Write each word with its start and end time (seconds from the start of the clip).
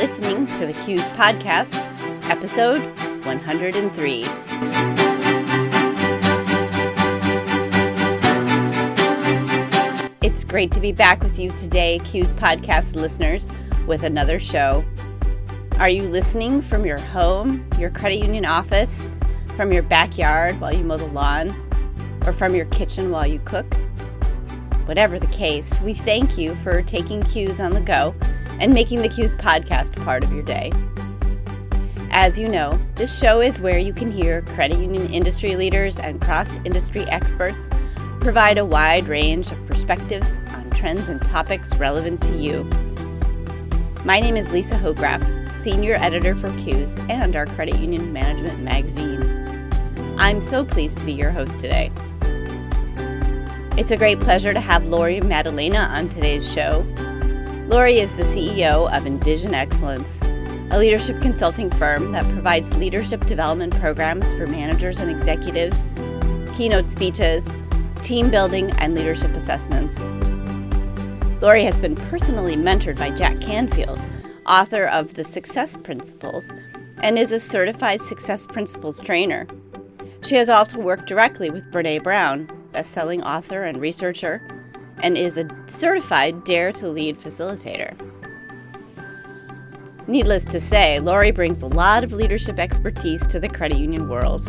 listening 0.00 0.46
to 0.46 0.64
the 0.64 0.72
CUES 0.72 1.10
Podcast, 1.10 1.74
episode 2.30 2.80
103. 3.26 4.24
It's 10.22 10.42
great 10.42 10.72
to 10.72 10.80
be 10.80 10.92
back 10.92 11.22
with 11.22 11.38
you 11.38 11.52
today, 11.52 12.00
CUES 12.02 12.32
Podcast 12.32 12.94
listeners, 12.94 13.50
with 13.86 14.02
another 14.02 14.38
show. 14.38 14.82
Are 15.72 15.90
you 15.90 16.04
listening 16.04 16.62
from 16.62 16.86
your 16.86 16.96
home, 16.96 17.68
your 17.78 17.90
credit 17.90 18.20
union 18.20 18.46
office, 18.46 19.06
from 19.54 19.70
your 19.70 19.82
backyard 19.82 20.58
while 20.62 20.72
you 20.72 20.82
mow 20.82 20.96
the 20.96 21.04
lawn, 21.08 21.54
or 22.24 22.32
from 22.32 22.54
your 22.54 22.64
kitchen 22.64 23.10
while 23.10 23.26
you 23.26 23.38
cook? 23.40 23.70
Whatever 24.86 25.18
the 25.18 25.26
case, 25.26 25.78
we 25.82 25.92
thank 25.92 26.38
you 26.38 26.54
for 26.56 26.80
taking 26.80 27.22
CUES 27.22 27.60
on 27.60 27.74
the 27.74 27.82
go 27.82 28.14
and 28.60 28.72
making 28.72 29.02
the 29.02 29.08
CUES 29.08 29.34
podcast 29.34 29.96
part 30.04 30.22
of 30.22 30.32
your 30.32 30.42
day. 30.42 30.72
As 32.12 32.38
you 32.38 32.48
know, 32.48 32.78
this 32.96 33.18
show 33.18 33.40
is 33.40 33.60
where 33.60 33.78
you 33.78 33.92
can 33.92 34.10
hear 34.10 34.42
credit 34.42 34.78
union 34.78 35.12
industry 35.12 35.56
leaders 35.56 35.98
and 35.98 36.20
cross 36.20 36.48
industry 36.64 37.02
experts 37.08 37.68
provide 38.20 38.58
a 38.58 38.64
wide 38.64 39.08
range 39.08 39.50
of 39.50 39.66
perspectives 39.66 40.40
on 40.48 40.68
trends 40.70 41.08
and 41.08 41.22
topics 41.22 41.74
relevant 41.76 42.22
to 42.22 42.36
you. 42.36 42.64
My 44.04 44.20
name 44.20 44.36
is 44.36 44.50
Lisa 44.50 44.76
Hochgraf, 44.76 45.54
Senior 45.54 45.94
Editor 45.94 46.34
for 46.34 46.50
CUES 46.58 46.98
and 47.08 47.36
our 47.36 47.46
Credit 47.46 47.78
Union 47.78 48.12
Management 48.12 48.60
magazine. 48.60 49.68
I'm 50.18 50.42
so 50.42 50.64
pleased 50.64 50.98
to 50.98 51.04
be 51.04 51.12
your 51.12 51.30
host 51.30 51.60
today. 51.60 51.90
It's 53.78 53.90
a 53.90 53.96
great 53.96 54.20
pleasure 54.20 54.52
to 54.52 54.60
have 54.60 54.86
Lori 54.86 55.20
Maddalena 55.20 55.88
on 55.92 56.08
today's 56.08 56.50
show. 56.50 56.84
Lori 57.70 58.00
is 58.00 58.14
the 58.14 58.24
CEO 58.24 58.92
of 58.92 59.06
Envision 59.06 59.54
Excellence, 59.54 60.22
a 60.72 60.76
leadership 60.76 61.22
consulting 61.22 61.70
firm 61.70 62.10
that 62.10 62.28
provides 62.30 62.76
leadership 62.76 63.24
development 63.26 63.78
programs 63.78 64.32
for 64.32 64.44
managers 64.48 64.98
and 64.98 65.08
executives, 65.08 65.88
keynote 66.52 66.88
speeches, 66.88 67.48
team 68.02 68.28
building, 68.28 68.72
and 68.78 68.96
leadership 68.96 69.30
assessments. 69.36 70.00
Lori 71.40 71.62
has 71.62 71.78
been 71.78 71.94
personally 71.94 72.56
mentored 72.56 72.98
by 72.98 73.12
Jack 73.12 73.40
Canfield, 73.40 74.00
author 74.48 74.86
of 74.86 75.14
The 75.14 75.22
Success 75.22 75.76
Principles, 75.76 76.50
and 77.04 77.16
is 77.16 77.30
a 77.30 77.38
certified 77.38 78.00
Success 78.00 78.46
Principles 78.46 78.98
trainer. 78.98 79.46
She 80.24 80.34
has 80.34 80.48
also 80.48 80.80
worked 80.80 81.06
directly 81.06 81.50
with 81.50 81.70
Brene 81.70 82.02
Brown, 82.02 82.50
best-selling 82.72 83.22
author 83.22 83.62
and 83.62 83.80
researcher, 83.80 84.42
and 85.02 85.16
is 85.16 85.36
a 85.36 85.48
certified 85.66 86.44
Dare 86.44 86.72
to 86.72 86.88
Lead 86.88 87.18
facilitator. 87.18 87.94
Needless 90.06 90.44
to 90.46 90.60
say, 90.60 90.98
Lori 90.98 91.30
brings 91.30 91.62
a 91.62 91.66
lot 91.66 92.02
of 92.02 92.12
leadership 92.12 92.58
expertise 92.58 93.26
to 93.28 93.38
the 93.38 93.48
credit 93.48 93.78
union 93.78 94.08
world. 94.08 94.46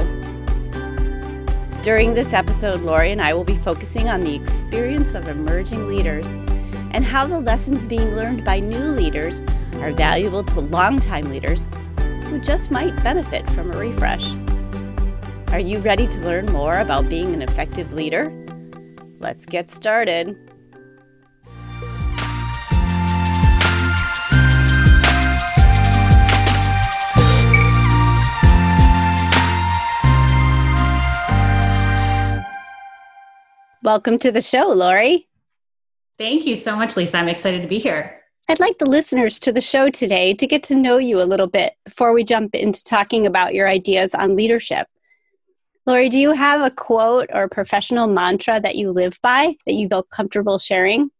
During 1.82 2.12
this 2.12 2.34
episode, 2.34 2.82
Lori 2.82 3.12
and 3.12 3.22
I 3.22 3.32
will 3.32 3.44
be 3.44 3.56
focusing 3.56 4.10
on 4.10 4.22
the 4.22 4.34
experience 4.34 5.14
of 5.14 5.28
emerging 5.28 5.88
leaders 5.88 6.32
and 6.90 7.02
how 7.04 7.26
the 7.26 7.40
lessons 7.40 7.86
being 7.86 8.14
learned 8.14 8.44
by 8.44 8.60
new 8.60 8.84
leaders 8.84 9.42
are 9.74 9.92
valuable 9.92 10.44
to 10.44 10.60
longtime 10.60 11.30
leaders 11.30 11.66
who 12.24 12.38
just 12.40 12.70
might 12.70 13.02
benefit 13.02 13.48
from 13.50 13.70
a 13.70 13.78
refresh. 13.78 14.34
Are 15.52 15.60
you 15.60 15.78
ready 15.78 16.06
to 16.06 16.22
learn 16.22 16.44
more 16.46 16.80
about 16.80 17.08
being 17.08 17.32
an 17.32 17.40
effective 17.40 17.94
leader? 17.94 18.30
Let's 19.20 19.46
get 19.46 19.70
started. 19.70 20.36
Welcome 33.86 34.18
to 34.18 34.32
the 34.32 34.42
show, 34.42 34.66
Lori. 34.70 35.28
Thank 36.18 36.44
you 36.44 36.56
so 36.56 36.74
much, 36.74 36.96
Lisa. 36.96 37.18
I'm 37.18 37.28
excited 37.28 37.62
to 37.62 37.68
be 37.68 37.78
here. 37.78 38.20
I'd 38.48 38.58
like 38.58 38.78
the 38.78 38.90
listeners 38.90 39.38
to 39.38 39.52
the 39.52 39.60
show 39.60 39.90
today 39.90 40.34
to 40.34 40.46
get 40.48 40.64
to 40.64 40.74
know 40.74 40.96
you 40.96 41.22
a 41.22 41.22
little 41.22 41.46
bit 41.46 41.74
before 41.84 42.12
we 42.12 42.24
jump 42.24 42.56
into 42.56 42.82
talking 42.82 43.26
about 43.26 43.54
your 43.54 43.68
ideas 43.68 44.12
on 44.12 44.34
leadership. 44.34 44.88
Lori, 45.86 46.08
do 46.08 46.18
you 46.18 46.32
have 46.32 46.62
a 46.62 46.74
quote 46.74 47.30
or 47.32 47.48
professional 47.48 48.08
mantra 48.08 48.60
that 48.60 48.74
you 48.74 48.90
live 48.90 49.20
by 49.22 49.54
that 49.66 49.74
you 49.74 49.88
feel 49.88 50.02
comfortable 50.02 50.58
sharing? 50.58 51.12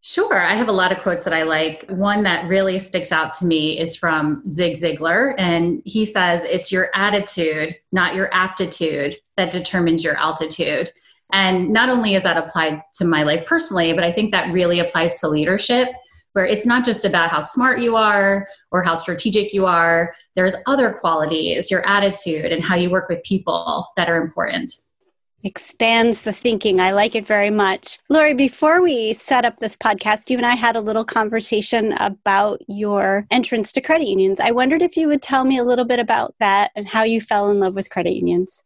Sure. 0.00 0.40
I 0.40 0.54
have 0.54 0.68
a 0.68 0.72
lot 0.72 0.92
of 0.92 1.02
quotes 1.02 1.24
that 1.24 1.34
I 1.34 1.42
like. 1.42 1.84
One 1.90 2.22
that 2.22 2.48
really 2.48 2.78
sticks 2.78 3.12
out 3.12 3.34
to 3.34 3.44
me 3.44 3.78
is 3.78 3.94
from 3.94 4.42
Zig 4.48 4.76
Ziglar, 4.76 5.34
and 5.36 5.82
he 5.84 6.06
says, 6.06 6.44
It's 6.44 6.72
your 6.72 6.88
attitude, 6.94 7.76
not 7.92 8.14
your 8.14 8.32
aptitude, 8.32 9.16
that 9.36 9.50
determines 9.50 10.02
your 10.02 10.16
altitude. 10.16 10.92
And 11.36 11.68
not 11.68 11.90
only 11.90 12.14
is 12.14 12.22
that 12.22 12.38
applied 12.38 12.80
to 12.94 13.04
my 13.04 13.22
life 13.22 13.44
personally, 13.44 13.92
but 13.92 14.02
I 14.02 14.10
think 14.10 14.32
that 14.32 14.50
really 14.54 14.80
applies 14.80 15.20
to 15.20 15.28
leadership, 15.28 15.88
where 16.32 16.46
it's 16.46 16.64
not 16.64 16.82
just 16.82 17.04
about 17.04 17.28
how 17.28 17.42
smart 17.42 17.78
you 17.78 17.94
are 17.94 18.48
or 18.70 18.82
how 18.82 18.94
strategic 18.94 19.52
you 19.52 19.66
are. 19.66 20.14
There's 20.34 20.56
other 20.66 20.94
qualities, 20.94 21.70
your 21.70 21.86
attitude, 21.86 22.52
and 22.52 22.64
how 22.64 22.74
you 22.74 22.88
work 22.88 23.10
with 23.10 23.22
people 23.22 23.86
that 23.98 24.08
are 24.08 24.16
important. 24.16 24.72
Expands 25.44 26.22
the 26.22 26.32
thinking. 26.32 26.80
I 26.80 26.92
like 26.92 27.14
it 27.14 27.26
very 27.26 27.50
much. 27.50 27.98
Lori, 28.08 28.32
before 28.32 28.80
we 28.80 29.12
set 29.12 29.44
up 29.44 29.58
this 29.58 29.76
podcast, 29.76 30.30
you 30.30 30.38
and 30.38 30.46
I 30.46 30.54
had 30.54 30.74
a 30.74 30.80
little 30.80 31.04
conversation 31.04 31.92
about 32.00 32.62
your 32.66 33.26
entrance 33.30 33.72
to 33.72 33.82
credit 33.82 34.08
unions. 34.08 34.40
I 34.40 34.52
wondered 34.52 34.80
if 34.80 34.96
you 34.96 35.06
would 35.08 35.20
tell 35.20 35.44
me 35.44 35.58
a 35.58 35.64
little 35.64 35.84
bit 35.84 35.98
about 35.98 36.34
that 36.40 36.70
and 36.74 36.88
how 36.88 37.02
you 37.02 37.20
fell 37.20 37.50
in 37.50 37.60
love 37.60 37.74
with 37.74 37.90
credit 37.90 38.14
unions. 38.14 38.64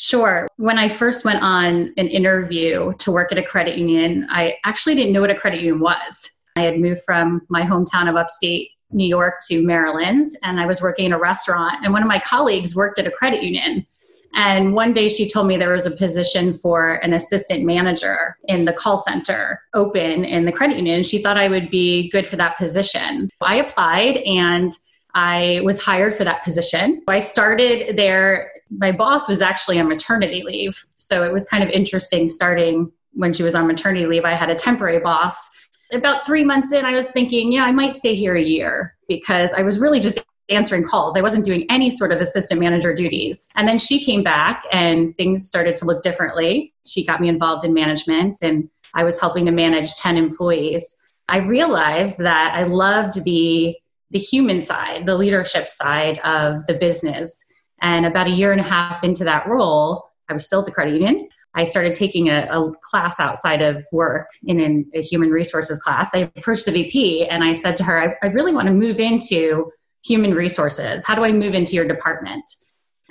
Sure. 0.00 0.48
When 0.56 0.78
I 0.78 0.88
first 0.88 1.26
went 1.26 1.42
on 1.42 1.92
an 1.98 2.08
interview 2.08 2.94
to 2.94 3.12
work 3.12 3.32
at 3.32 3.36
a 3.36 3.42
credit 3.42 3.76
union, 3.76 4.26
I 4.30 4.56
actually 4.64 4.94
didn't 4.94 5.12
know 5.12 5.20
what 5.20 5.30
a 5.30 5.34
credit 5.34 5.60
union 5.60 5.80
was. 5.80 6.30
I 6.56 6.62
had 6.62 6.80
moved 6.80 7.02
from 7.04 7.42
my 7.50 7.60
hometown 7.60 8.08
of 8.08 8.16
upstate 8.16 8.70
New 8.90 9.06
York 9.06 9.34
to 9.50 9.62
Maryland, 9.62 10.30
and 10.42 10.58
I 10.58 10.64
was 10.64 10.80
working 10.80 11.04
in 11.04 11.12
a 11.12 11.18
restaurant, 11.18 11.84
and 11.84 11.92
one 11.92 12.00
of 12.00 12.08
my 12.08 12.18
colleagues 12.18 12.74
worked 12.74 12.98
at 12.98 13.06
a 13.06 13.10
credit 13.10 13.42
union. 13.42 13.86
And 14.32 14.72
one 14.72 14.94
day 14.94 15.08
she 15.08 15.28
told 15.28 15.46
me 15.46 15.58
there 15.58 15.72
was 15.72 15.86
a 15.86 15.90
position 15.90 16.54
for 16.54 16.94
an 17.02 17.12
assistant 17.12 17.66
manager 17.66 18.38
in 18.48 18.64
the 18.64 18.72
call 18.72 18.96
center 18.96 19.60
open 19.74 20.24
in 20.24 20.46
the 20.46 20.52
credit 20.52 20.78
union. 20.78 21.02
She 21.02 21.20
thought 21.20 21.36
I 21.36 21.48
would 21.48 21.70
be 21.70 22.08
good 22.08 22.26
for 22.26 22.36
that 22.36 22.56
position. 22.56 23.28
I 23.42 23.56
applied 23.56 24.16
and 24.18 24.72
I 25.14 25.60
was 25.62 25.82
hired 25.82 26.14
for 26.14 26.24
that 26.24 26.42
position. 26.42 27.02
I 27.08 27.18
started 27.18 27.96
there. 27.96 28.52
My 28.70 28.92
boss 28.92 29.28
was 29.28 29.42
actually 29.42 29.80
on 29.80 29.88
maternity 29.88 30.42
leave. 30.42 30.84
So 30.96 31.24
it 31.24 31.32
was 31.32 31.46
kind 31.46 31.62
of 31.62 31.70
interesting 31.70 32.28
starting 32.28 32.90
when 33.12 33.32
she 33.32 33.42
was 33.42 33.54
on 33.54 33.66
maternity 33.66 34.06
leave. 34.06 34.24
I 34.24 34.34
had 34.34 34.50
a 34.50 34.54
temporary 34.54 35.00
boss. 35.00 35.50
About 35.92 36.24
three 36.24 36.44
months 36.44 36.72
in, 36.72 36.84
I 36.84 36.92
was 36.92 37.10
thinking, 37.10 37.52
yeah, 37.52 37.64
I 37.64 37.72
might 37.72 37.94
stay 37.94 38.14
here 38.14 38.36
a 38.36 38.42
year 38.42 38.96
because 39.08 39.52
I 39.52 39.62
was 39.62 39.78
really 39.78 39.98
just 39.98 40.20
answering 40.48 40.84
calls. 40.84 41.16
I 41.16 41.20
wasn't 41.20 41.44
doing 41.44 41.64
any 41.70 41.90
sort 41.90 42.12
of 42.12 42.20
assistant 42.20 42.60
manager 42.60 42.94
duties. 42.94 43.48
And 43.56 43.66
then 43.66 43.78
she 43.78 44.04
came 44.04 44.22
back 44.22 44.62
and 44.72 45.16
things 45.16 45.46
started 45.46 45.76
to 45.78 45.84
look 45.84 46.02
differently. 46.02 46.72
She 46.86 47.04
got 47.04 47.20
me 47.20 47.28
involved 47.28 47.64
in 47.64 47.72
management 47.72 48.40
and 48.42 48.68
I 48.94 49.04
was 49.04 49.20
helping 49.20 49.46
to 49.46 49.52
manage 49.52 49.94
10 49.94 50.16
employees. 50.16 50.96
I 51.28 51.38
realized 51.38 52.18
that 52.18 52.54
I 52.54 52.64
loved 52.64 53.24
the 53.24 53.76
the 54.12 54.18
human 54.18 54.60
side, 54.60 55.06
the 55.06 55.14
leadership 55.14 55.68
side 55.68 56.18
of 56.24 56.66
the 56.66 56.74
business. 56.74 57.44
And 57.82 58.06
about 58.06 58.26
a 58.26 58.30
year 58.30 58.52
and 58.52 58.60
a 58.60 58.64
half 58.64 59.02
into 59.04 59.24
that 59.24 59.46
role, 59.48 60.04
I 60.28 60.32
was 60.32 60.44
still 60.44 60.60
at 60.60 60.66
the 60.66 60.72
credit 60.72 60.94
union. 60.94 61.28
I 61.54 61.64
started 61.64 61.94
taking 61.94 62.28
a, 62.28 62.46
a 62.50 62.72
class 62.82 63.18
outside 63.18 63.62
of 63.62 63.84
work 63.92 64.28
in 64.44 64.60
an, 64.60 64.90
a 64.94 65.02
human 65.02 65.30
resources 65.30 65.82
class. 65.82 66.14
I 66.14 66.30
approached 66.36 66.66
the 66.66 66.72
VP 66.72 67.26
and 67.26 67.42
I 67.42 67.52
said 67.52 67.76
to 67.78 67.84
her, 67.84 68.00
I, 68.00 68.26
I 68.26 68.30
really 68.30 68.54
want 68.54 68.68
to 68.68 68.74
move 68.74 69.00
into 69.00 69.70
human 70.04 70.34
resources. 70.34 71.04
How 71.04 71.14
do 71.14 71.24
I 71.24 71.32
move 71.32 71.54
into 71.54 71.74
your 71.74 71.86
department? 71.86 72.44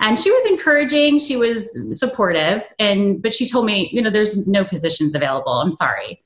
And 0.00 0.18
she 0.18 0.30
was 0.30 0.46
encouraging, 0.46 1.18
she 1.18 1.36
was 1.36 1.78
supportive, 1.92 2.64
and 2.78 3.20
but 3.20 3.34
she 3.34 3.46
told 3.46 3.66
me, 3.66 3.90
you 3.92 4.00
know, 4.00 4.08
there's 4.08 4.48
no 4.48 4.64
positions 4.64 5.14
available. 5.14 5.52
I'm 5.52 5.74
sorry. 5.74 6.22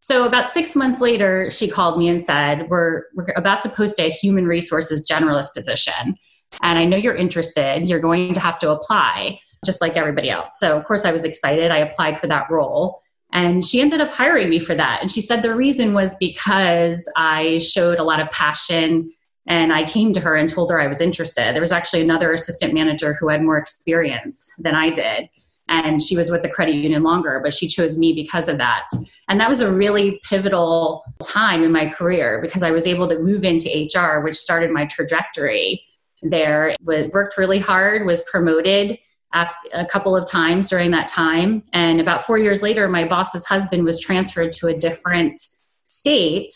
So 0.00 0.26
about 0.26 0.46
six 0.46 0.74
months 0.74 1.02
later, 1.02 1.50
she 1.50 1.68
called 1.68 1.98
me 1.98 2.08
and 2.08 2.24
said, 2.24 2.70
we're, 2.70 3.02
we're 3.14 3.26
about 3.36 3.60
to 3.62 3.68
post 3.68 4.00
a 4.00 4.08
human 4.08 4.46
resources 4.46 5.06
generalist 5.06 5.52
position. 5.54 6.14
And 6.62 6.78
I 6.78 6.84
know 6.84 6.96
you're 6.96 7.14
interested. 7.14 7.86
You're 7.86 8.00
going 8.00 8.34
to 8.34 8.40
have 8.40 8.58
to 8.60 8.70
apply 8.70 9.40
just 9.64 9.80
like 9.80 9.96
everybody 9.96 10.30
else. 10.30 10.58
So, 10.58 10.76
of 10.76 10.84
course, 10.84 11.04
I 11.04 11.12
was 11.12 11.24
excited. 11.24 11.70
I 11.70 11.78
applied 11.78 12.18
for 12.18 12.26
that 12.28 12.50
role. 12.50 13.02
And 13.32 13.64
she 13.64 13.80
ended 13.80 14.00
up 14.00 14.12
hiring 14.12 14.48
me 14.48 14.58
for 14.58 14.74
that. 14.74 15.00
And 15.00 15.10
she 15.10 15.20
said 15.20 15.42
the 15.42 15.54
reason 15.54 15.92
was 15.92 16.14
because 16.14 17.10
I 17.16 17.58
showed 17.58 17.98
a 17.98 18.04
lot 18.04 18.20
of 18.20 18.30
passion 18.30 19.10
and 19.46 19.72
I 19.72 19.84
came 19.84 20.12
to 20.12 20.20
her 20.20 20.36
and 20.36 20.48
told 20.48 20.70
her 20.70 20.80
I 20.80 20.86
was 20.86 21.00
interested. 21.00 21.54
There 21.54 21.60
was 21.60 21.72
actually 21.72 22.02
another 22.02 22.32
assistant 22.32 22.72
manager 22.72 23.14
who 23.14 23.28
had 23.28 23.42
more 23.42 23.58
experience 23.58 24.50
than 24.58 24.74
I 24.74 24.90
did. 24.90 25.28
And 25.70 26.02
she 26.02 26.16
was 26.16 26.30
with 26.30 26.42
the 26.42 26.48
credit 26.48 26.74
union 26.74 27.02
longer, 27.02 27.40
but 27.42 27.52
she 27.52 27.68
chose 27.68 27.98
me 27.98 28.14
because 28.14 28.48
of 28.48 28.56
that. 28.56 28.88
And 29.28 29.38
that 29.38 29.50
was 29.50 29.60
a 29.60 29.70
really 29.70 30.20
pivotal 30.24 31.04
time 31.22 31.62
in 31.62 31.72
my 31.72 31.88
career 31.88 32.40
because 32.40 32.62
I 32.62 32.70
was 32.70 32.86
able 32.86 33.06
to 33.08 33.18
move 33.18 33.44
into 33.44 33.68
HR, 33.68 34.20
which 34.20 34.36
started 34.36 34.70
my 34.70 34.86
trajectory 34.86 35.82
there. 36.22 36.74
Worked 36.82 37.38
really 37.38 37.58
hard, 37.58 38.06
was 38.06 38.22
promoted 38.22 38.98
a 39.34 39.86
couple 39.86 40.16
of 40.16 40.28
times 40.28 40.70
during 40.70 40.90
that 40.92 41.08
time. 41.08 41.62
And 41.72 42.00
about 42.00 42.22
four 42.22 42.38
years 42.38 42.62
later, 42.62 42.88
my 42.88 43.04
boss's 43.06 43.44
husband 43.46 43.84
was 43.84 44.00
transferred 44.00 44.52
to 44.52 44.68
a 44.68 44.74
different 44.74 45.40
state 45.82 46.52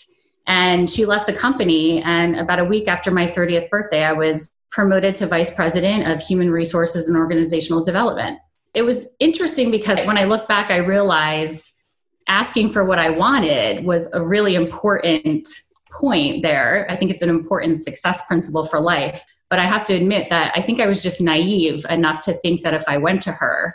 and 0.46 0.88
she 0.88 1.04
left 1.04 1.26
the 1.26 1.32
company. 1.32 2.02
And 2.02 2.36
about 2.36 2.58
a 2.58 2.64
week 2.64 2.88
after 2.88 3.10
my 3.10 3.26
30th 3.26 3.68
birthday, 3.70 4.04
I 4.04 4.12
was 4.12 4.52
promoted 4.70 5.14
to 5.16 5.26
vice 5.26 5.54
president 5.54 6.10
of 6.10 6.20
human 6.20 6.50
resources 6.50 7.08
and 7.08 7.16
organizational 7.16 7.84
development. 7.84 8.38
It 8.74 8.82
was 8.82 9.06
interesting 9.20 9.70
because 9.70 9.98
when 10.06 10.16
I 10.16 10.24
look 10.24 10.48
back, 10.48 10.70
I 10.70 10.78
realize 10.78 11.78
asking 12.26 12.70
for 12.70 12.84
what 12.84 12.98
I 12.98 13.10
wanted 13.10 13.84
was 13.84 14.10
a 14.14 14.24
really 14.24 14.54
important 14.54 15.46
point 15.92 16.42
there. 16.42 16.86
I 16.88 16.96
think 16.96 17.10
it's 17.10 17.20
an 17.20 17.28
important 17.28 17.76
success 17.76 18.26
principle 18.26 18.64
for 18.64 18.80
life. 18.80 19.22
But 19.52 19.58
I 19.58 19.66
have 19.66 19.84
to 19.88 19.94
admit 19.94 20.30
that 20.30 20.50
I 20.56 20.62
think 20.62 20.80
I 20.80 20.86
was 20.86 21.02
just 21.02 21.20
naive 21.20 21.84
enough 21.90 22.22
to 22.22 22.32
think 22.32 22.62
that 22.62 22.72
if 22.72 22.84
I 22.88 22.96
went 22.96 23.20
to 23.24 23.32
her 23.32 23.74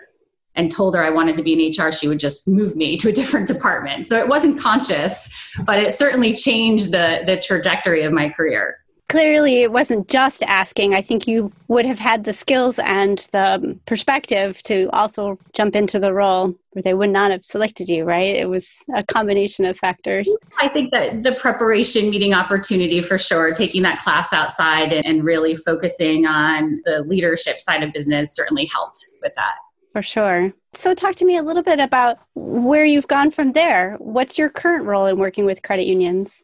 and 0.56 0.71
told 0.71 0.95
her 0.95 1.03
I 1.03 1.12
wanted 1.12 1.35
to 1.35 1.44
be 1.44 1.53
in 1.53 1.69
HR, 1.69 1.91
she 1.91 2.07
would 2.07 2.18
just 2.18 2.47
move 2.47 2.75
me 2.75 2.97
to 2.97 3.09
a 3.09 3.12
different 3.12 3.47
department. 3.53 4.07
So 4.07 4.18
it 4.18 4.27
wasn't 4.27 4.59
conscious, 4.59 5.29
but 5.68 5.77
it 5.77 5.94
certainly 5.94 6.33
changed 6.33 6.94
the, 6.94 7.19
the 7.27 7.38
trajectory 7.38 8.01
of 8.01 8.12
my 8.12 8.27
career 8.27 8.79
clearly 9.09 9.62
it 9.62 9.71
wasn't 9.71 10.07
just 10.07 10.44
asking. 10.44 10.94
I 10.94 11.01
think 11.01 11.27
you 11.27 11.51
would 11.68 11.86
have 11.86 12.00
had 12.00 12.24
the 12.24 12.33
skills 12.33 12.80
and 12.80 13.19
the 13.31 13.77
perspective 13.86 14.62
to 14.63 14.89
also 14.92 15.39
jump 15.54 15.75
into 15.75 16.00
the 16.00 16.13
role 16.13 16.56
where 16.71 16.83
they 16.83 16.94
would 16.94 17.09
not 17.09 17.31
have 17.31 17.44
selected 17.44 17.88
you, 17.88 18.04
right? 18.04 18.36
It 18.36 18.50
was 18.50 18.83
a 18.95 19.04
combination 19.04 19.65
of 19.65 19.77
factors. 19.77 20.30
I 20.62 20.68
think 20.68 20.92
that 20.92 21.24
the 21.24 21.33
preparation 21.33 22.09
meeting 22.09 22.33
opportunity 22.33 23.01
for 23.01 23.18
sure, 23.18 23.54
taking 23.54 23.81
that 23.83 24.00
class 24.00 24.33
outside 24.33 24.92
and, 24.92 25.06
and 25.06 25.24
really 25.24 25.56
focusing 25.56 26.25
on 26.25 26.81
the 26.86 27.03
leadership 27.03 27.60
side 27.60 27.83
of 27.83 27.94
business 27.94 28.36
certainly 28.36 28.65
helped 28.65 29.03
with 29.21 29.33
that. 29.36 29.56
For 29.94 30.01
sure. 30.01 30.53
So, 30.74 30.94
talk 30.94 31.15
to 31.15 31.25
me 31.25 31.38
a 31.38 31.42
little 31.42 31.63
bit 31.63 31.80
about 31.80 32.19
where 32.36 32.86
you've 32.86 33.07
gone 33.07 33.31
from 33.31 33.53
there. 33.53 33.95
What's 33.95 34.38
your 34.38 34.50
current 34.50 34.86
role 34.86 35.07
in 35.07 35.18
working 35.18 35.45
with 35.45 35.63
credit 35.63 35.86
unions? 35.86 36.44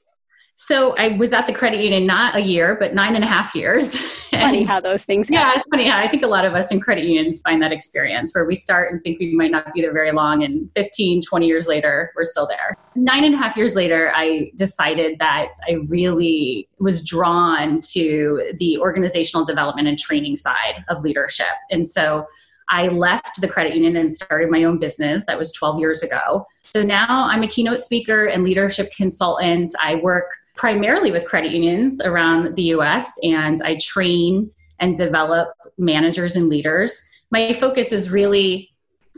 So 0.56 0.96
I 0.98 1.10
was 1.18 1.34
at 1.34 1.48
the 1.48 1.54
credit 1.54 1.82
union 1.82 2.06
not 2.06 2.36
a 2.36 2.42
year, 2.42 2.76
but 2.80 2.94
nine 2.94 3.16
and 3.16 3.24
a 3.24 3.28
half 3.28 3.56
years. 3.56 3.98
funny 4.34 4.64
how 4.64 4.80
those 4.80 5.04
things 5.04 5.30
happen. 5.30 5.48
Yeah, 5.48 5.60
it's 5.60 5.68
funny 5.70 5.90
how 5.90 5.98
I 5.98 6.08
think 6.08 6.24
a 6.24 6.28
lot 6.28 6.46
of 6.46 6.54
us 6.54 6.72
in 6.72 6.80
credit 6.80 7.06
unions 7.06 7.42
find 7.42 7.62
that 7.62 7.72
experience 7.72 8.34
where 8.34 8.46
we 8.46 8.56
start 8.56 8.92
and 8.92 9.02
think 9.04 9.20
we 9.20 9.36
might 9.36 9.52
not 9.52 9.74
be 9.74 9.82
there 9.82 9.94
very 9.94 10.12
long 10.12 10.44
and 10.44 10.70
15, 10.76 11.22
20 11.22 11.48
years 11.48 11.68
later, 11.68 12.12
we're 12.16 12.24
still 12.24 12.48
there. 12.48 12.76
Nine 12.96 13.24
and 13.24 13.36
a 13.36 13.38
half 13.38 13.58
years 13.58 13.76
later, 13.76 14.12
I 14.16 14.52
decided 14.56 15.20
that 15.20 15.50
I 15.68 15.74
really 15.88 16.68
was 16.80 17.04
drawn 17.04 17.82
to 17.92 18.54
the 18.60 18.78
organizational 18.80 19.46
development 19.46 19.88
and 19.88 19.98
training 19.98 20.36
side 20.36 20.84
of 20.90 21.02
leadership. 21.02 21.48
And 21.72 21.88
so 21.88 22.26
I 22.70 22.88
left 22.88 23.42
the 23.42 23.48
credit 23.48 23.74
union 23.74 23.96
and 23.96 24.12
started 24.12 24.50
my 24.50 24.64
own 24.64 24.80
business. 24.80 25.26
That 25.26 25.38
was 25.38 25.52
12 25.52 25.80
years 25.80 26.02
ago. 26.02 26.46
So 26.64 26.82
now 26.82 27.28
I'm 27.28 27.44
a 27.44 27.48
keynote 27.48 27.82
speaker 27.82 28.26
and 28.26 28.44
leadership 28.44 28.92
consultant. 28.96 29.76
I 29.82 29.96
work 29.96 30.30
primarily 30.56 31.12
with 31.12 31.26
credit 31.26 31.52
unions 31.52 32.02
around 32.02 32.56
the 32.56 32.64
US, 32.76 33.12
and 33.24 33.60
I 33.64 33.78
train 33.82 34.52
and 34.80 34.96
develop 34.96 35.50
managers 35.78 36.36
and 36.36 36.50
leaders. 36.50 37.02
My 37.32 37.54
focus 37.54 37.92
is 37.92 38.12
really 38.12 38.70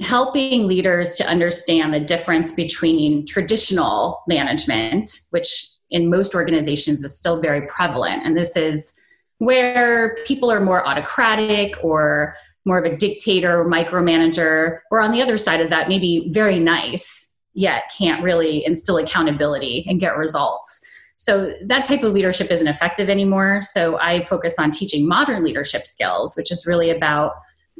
helping 0.01 0.67
leaders 0.67 1.13
to 1.15 1.25
understand 1.25 1.93
the 1.93 1.99
difference 1.99 2.53
between 2.53 3.25
traditional 3.25 4.23
management, 4.27 5.09
which 5.31 5.67
in 5.89 6.09
most 6.09 6.35
organizations 6.35 7.03
is 7.03 7.17
still 7.17 7.39
very 7.39 7.65
prevalent. 7.67 8.25
And 8.25 8.35
this 8.35 8.57
is 8.57 8.99
where 9.37 10.17
people 10.25 10.51
are 10.51 10.59
more 10.59 10.85
autocratic 10.85 11.75
or 11.83 12.35
more 12.65 12.79
of 12.79 12.91
a 12.91 12.97
dictator, 12.97 13.63
micromanager, 13.63 14.79
or 14.91 14.99
on 14.99 15.11
the 15.11 15.21
other 15.21 15.37
side 15.37 15.61
of 15.61 15.69
that, 15.69 15.87
maybe 15.87 16.29
very 16.31 16.59
nice, 16.59 17.33
yet 17.53 17.83
can't 17.97 18.23
really 18.23 18.65
instill 18.65 18.97
accountability 18.97 19.85
and 19.87 19.99
get 19.99 20.17
results. 20.17 20.84
So 21.25 21.55
that 21.59 21.85
type 21.85 22.03
of 22.03 22.13
leadership 22.13 22.51
isn't 22.51 22.67
effective 22.67 23.09
anymore. 23.09 23.59
So 23.63 23.97
I 23.97 24.21
focus 24.21 24.59
on 24.59 24.69
teaching 24.69 25.07
modern 25.07 25.43
leadership 25.43 25.83
skills, 25.83 26.35
which 26.37 26.51
is 26.51 26.67
really 26.67 26.91
about 26.91 27.33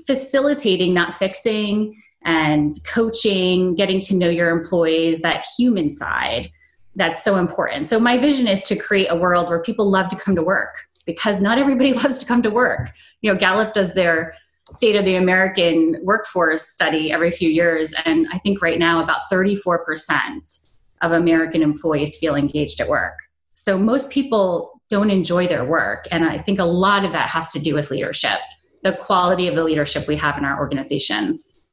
facilitating, 0.07 0.95
not 0.95 1.13
fixing, 1.13 2.01
and 2.23 2.73
coaching, 2.87 3.75
getting 3.75 3.99
to 3.99 4.15
know 4.15 4.29
your 4.29 4.49
employees, 4.49 5.21
that 5.21 5.45
human 5.55 5.89
side 5.89 6.49
that's 6.95 7.23
so 7.23 7.35
important. 7.35 7.85
So 7.85 7.99
my 7.99 8.17
vision 8.17 8.47
is 8.47 8.63
to 8.63 8.75
create 8.75 9.09
a 9.11 9.15
world 9.15 9.47
where 9.47 9.61
people 9.61 9.91
love 9.91 10.07
to 10.07 10.15
come 10.15 10.35
to 10.35 10.41
work 10.41 10.73
because 11.05 11.39
not 11.39 11.59
everybody 11.59 11.93
loves 12.01 12.17
to 12.17 12.25
come 12.25 12.41
to 12.41 12.49
work. 12.49 12.89
You 13.21 13.31
know, 13.31 13.37
Gallup 13.37 13.73
does 13.73 13.93
their 13.93 14.33
state 14.71 14.95
of 14.95 15.05
the 15.05 15.17
American 15.17 16.01
workforce 16.01 16.67
study 16.67 17.11
every 17.11 17.29
few 17.29 17.49
years, 17.49 17.93
and 18.05 18.25
I 18.33 18.39
think 18.39 18.59
right 18.63 18.79
now 18.79 19.03
about 19.03 19.29
34% 19.31 20.79
of 21.03 21.11
American 21.11 21.61
employees 21.61 22.17
feel 22.17 22.33
engaged 22.33 22.81
at 22.81 22.89
work. 22.89 23.13
So 23.55 23.77
most 23.77 24.09
people 24.11 24.81
don't 24.89 25.09
enjoy 25.09 25.47
their 25.47 25.65
work. 25.65 26.07
And 26.11 26.23
I 26.23 26.37
think 26.37 26.59
a 26.59 26.65
lot 26.65 27.03
of 27.03 27.11
that 27.13 27.29
has 27.29 27.51
to 27.53 27.59
do 27.59 27.73
with 27.73 27.89
leadership, 27.89 28.39
the 28.83 28.91
quality 28.91 29.47
of 29.47 29.55
the 29.55 29.63
leadership 29.63 30.07
we 30.07 30.15
have 30.17 30.37
in 30.37 30.45
our 30.45 30.59
organizations. 30.59 31.69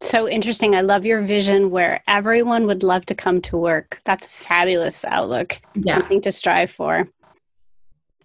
So 0.00 0.28
interesting. 0.28 0.74
I 0.74 0.80
love 0.80 1.04
your 1.06 1.22
vision 1.22 1.70
where 1.70 2.02
everyone 2.08 2.66
would 2.66 2.82
love 2.82 3.06
to 3.06 3.14
come 3.14 3.40
to 3.42 3.56
work. 3.56 4.00
That's 4.04 4.26
a 4.26 4.30
fabulous 4.30 5.04
outlook, 5.04 5.60
yeah. 5.74 5.98
something 5.98 6.20
to 6.22 6.32
strive 6.32 6.70
for. 6.70 7.08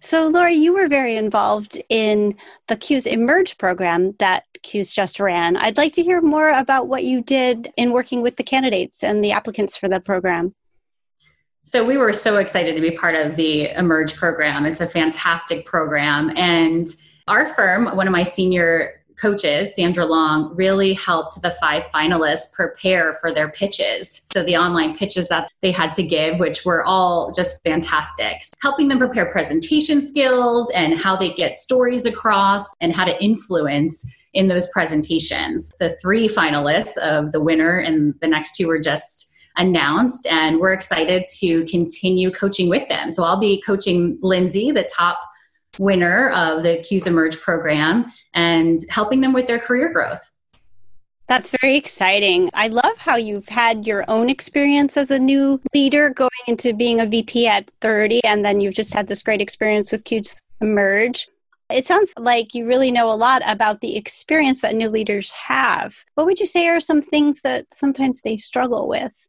So, 0.00 0.28
Laura, 0.28 0.52
you 0.52 0.74
were 0.74 0.86
very 0.86 1.16
involved 1.16 1.80
in 1.88 2.36
the 2.68 2.76
CUES 2.76 3.06
Emerge 3.06 3.58
program 3.58 4.14
that 4.18 4.44
CUES 4.62 4.92
just 4.92 5.18
ran. 5.18 5.56
I'd 5.56 5.76
like 5.76 5.92
to 5.94 6.02
hear 6.02 6.20
more 6.20 6.50
about 6.50 6.86
what 6.86 7.02
you 7.02 7.20
did 7.20 7.72
in 7.76 7.92
working 7.92 8.22
with 8.22 8.36
the 8.36 8.44
candidates 8.44 9.02
and 9.02 9.24
the 9.24 9.32
applicants 9.32 9.76
for 9.76 9.88
the 9.88 9.98
program. 9.98 10.54
So, 11.68 11.84
we 11.84 11.98
were 11.98 12.14
so 12.14 12.38
excited 12.38 12.76
to 12.76 12.80
be 12.80 12.92
part 12.92 13.14
of 13.14 13.36
the 13.36 13.68
Emerge 13.76 14.16
program. 14.16 14.64
It's 14.64 14.80
a 14.80 14.86
fantastic 14.86 15.66
program. 15.66 16.32
And 16.34 16.88
our 17.28 17.44
firm, 17.44 17.94
one 17.94 18.06
of 18.06 18.12
my 18.12 18.22
senior 18.22 19.02
coaches, 19.20 19.74
Sandra 19.74 20.06
Long, 20.06 20.56
really 20.56 20.94
helped 20.94 21.42
the 21.42 21.50
five 21.50 21.84
finalists 21.94 22.54
prepare 22.54 23.12
for 23.20 23.34
their 23.34 23.50
pitches. 23.50 24.22
So 24.32 24.42
the 24.42 24.56
online 24.56 24.96
pitches 24.96 25.28
that 25.28 25.52
they 25.60 25.70
had 25.70 25.92
to 25.92 26.02
give, 26.02 26.40
which 26.40 26.64
were 26.64 26.86
all 26.86 27.32
just 27.32 27.62
fantastic, 27.64 28.44
helping 28.62 28.88
them 28.88 28.96
prepare 28.96 29.26
presentation 29.26 30.00
skills 30.00 30.70
and 30.70 30.98
how 30.98 31.16
they 31.16 31.34
get 31.34 31.58
stories 31.58 32.06
across 32.06 32.64
and 32.80 32.94
how 32.94 33.04
to 33.04 33.22
influence 33.22 34.10
in 34.32 34.46
those 34.46 34.68
presentations. 34.70 35.70
The 35.80 35.98
three 36.00 36.28
finalists 36.28 36.96
of 36.96 37.32
the 37.32 37.42
winner 37.42 37.78
and 37.78 38.14
the 38.22 38.28
next 38.28 38.56
two 38.56 38.68
were 38.68 38.80
just 38.80 39.27
announced 39.58 40.26
and 40.26 40.58
we're 40.58 40.72
excited 40.72 41.24
to 41.38 41.64
continue 41.64 42.30
coaching 42.30 42.68
with 42.68 42.88
them. 42.88 43.10
So 43.10 43.24
I'll 43.24 43.40
be 43.40 43.62
coaching 43.66 44.18
Lindsay, 44.22 44.70
the 44.70 44.84
top 44.84 45.20
winner 45.78 46.30
of 46.30 46.62
the 46.62 46.82
CUES 46.88 47.06
Emerge 47.06 47.40
program 47.40 48.10
and 48.34 48.80
helping 48.88 49.20
them 49.20 49.32
with 49.32 49.46
their 49.46 49.58
career 49.58 49.92
growth. 49.92 50.32
That's 51.26 51.52
very 51.60 51.76
exciting. 51.76 52.48
I 52.54 52.68
love 52.68 52.96
how 52.96 53.16
you've 53.16 53.50
had 53.50 53.86
your 53.86 54.02
own 54.08 54.30
experience 54.30 54.96
as 54.96 55.10
a 55.10 55.18
new 55.18 55.60
leader 55.74 56.08
going 56.08 56.30
into 56.46 56.72
being 56.72 57.00
a 57.00 57.06
VP 57.06 57.46
at 57.46 57.70
30, 57.82 58.24
and 58.24 58.46
then 58.46 58.62
you've 58.62 58.74
just 58.74 58.94
had 58.94 59.08
this 59.08 59.22
great 59.22 59.42
experience 59.42 59.92
with 59.92 60.04
CUES 60.04 60.40
Emerge. 60.62 61.28
It 61.68 61.86
sounds 61.86 62.14
like 62.18 62.54
you 62.54 62.66
really 62.66 62.90
know 62.90 63.12
a 63.12 63.14
lot 63.14 63.42
about 63.44 63.82
the 63.82 63.94
experience 63.94 64.62
that 64.62 64.74
new 64.74 64.88
leaders 64.88 65.30
have. 65.32 66.02
What 66.14 66.24
would 66.24 66.40
you 66.40 66.46
say 66.46 66.66
are 66.68 66.80
some 66.80 67.02
things 67.02 67.42
that 67.42 67.66
sometimes 67.74 68.22
they 68.22 68.38
struggle 68.38 68.88
with? 68.88 69.28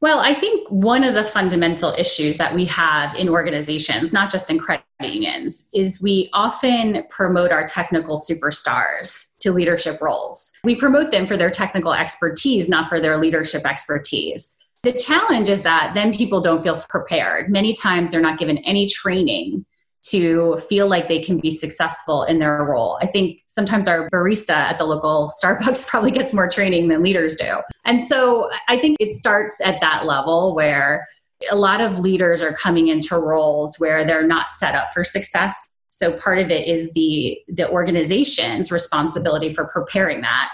Well, 0.00 0.20
I 0.20 0.32
think 0.32 0.66
one 0.70 1.04
of 1.04 1.12
the 1.12 1.24
fundamental 1.24 1.94
issues 1.98 2.38
that 2.38 2.54
we 2.54 2.64
have 2.66 3.14
in 3.16 3.28
organizations, 3.28 4.14
not 4.14 4.30
just 4.30 4.50
in 4.50 4.58
credit 4.58 4.84
unions, 5.02 5.68
is 5.74 6.00
we 6.00 6.30
often 6.32 7.04
promote 7.10 7.52
our 7.52 7.66
technical 7.66 8.16
superstars 8.16 9.30
to 9.40 9.52
leadership 9.52 10.00
roles. 10.00 10.58
We 10.64 10.74
promote 10.74 11.10
them 11.10 11.26
for 11.26 11.36
their 11.36 11.50
technical 11.50 11.92
expertise, 11.92 12.66
not 12.66 12.88
for 12.88 12.98
their 12.98 13.18
leadership 13.18 13.66
expertise. 13.66 14.56
The 14.82 14.92
challenge 14.92 15.50
is 15.50 15.60
that 15.62 15.92
then 15.92 16.14
people 16.14 16.40
don't 16.40 16.62
feel 16.62 16.82
prepared. 16.88 17.50
Many 17.50 17.74
times 17.74 18.10
they're 18.10 18.22
not 18.22 18.38
given 18.38 18.56
any 18.58 18.88
training 18.88 19.66
to 20.02 20.56
feel 20.68 20.88
like 20.88 21.08
they 21.08 21.20
can 21.20 21.38
be 21.38 21.50
successful 21.50 22.22
in 22.22 22.38
their 22.38 22.64
role. 22.64 22.98
I 23.02 23.06
think 23.06 23.42
sometimes 23.46 23.86
our 23.86 24.08
barista 24.10 24.50
at 24.50 24.78
the 24.78 24.84
local 24.84 25.30
Starbucks 25.42 25.86
probably 25.86 26.10
gets 26.10 26.32
more 26.32 26.48
training 26.48 26.88
than 26.88 27.02
leaders 27.02 27.34
do. 27.34 27.58
And 27.84 28.00
so 28.00 28.50
I 28.68 28.78
think 28.78 28.96
it 29.00 29.12
starts 29.12 29.60
at 29.60 29.80
that 29.80 30.06
level 30.06 30.54
where 30.54 31.06
a 31.50 31.56
lot 31.56 31.80
of 31.80 31.98
leaders 32.00 32.42
are 32.42 32.52
coming 32.52 32.88
into 32.88 33.16
roles 33.16 33.76
where 33.78 34.04
they're 34.06 34.26
not 34.26 34.50
set 34.50 34.74
up 34.74 34.92
for 34.92 35.04
success. 35.04 35.70
So 35.88 36.12
part 36.12 36.38
of 36.38 36.50
it 36.50 36.66
is 36.66 36.92
the 36.92 37.38
the 37.48 37.68
organization's 37.68 38.72
responsibility 38.72 39.50
for 39.50 39.66
preparing 39.66 40.22
that 40.22 40.50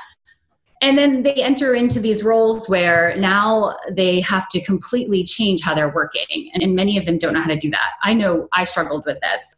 and 0.83 0.99
then 0.99 1.23
they 1.23 1.35
enter 1.35 1.75
into 1.75 2.01
these 2.01 2.23
roles 2.23 2.69
where 2.69 3.17
now 3.17 3.77
they 3.91 4.21
have 4.21 4.49
to 4.51 4.61
completely 4.61 5.25
change 5.25 5.63
how 5.63 5.75
they're 5.75 5.93
working. 5.93 6.51
And, 6.55 6.75
many 6.77 6.99
of 6.99 7.07
them 7.07 7.17
don't 7.17 7.33
know 7.33 7.41
how 7.41 7.49
to 7.49 7.57
do 7.57 7.71
that. 7.71 7.93
I 8.03 8.13
know 8.13 8.49
i 8.53 8.65
struggled 8.65 9.07
with 9.07 9.19
this. 9.21 9.55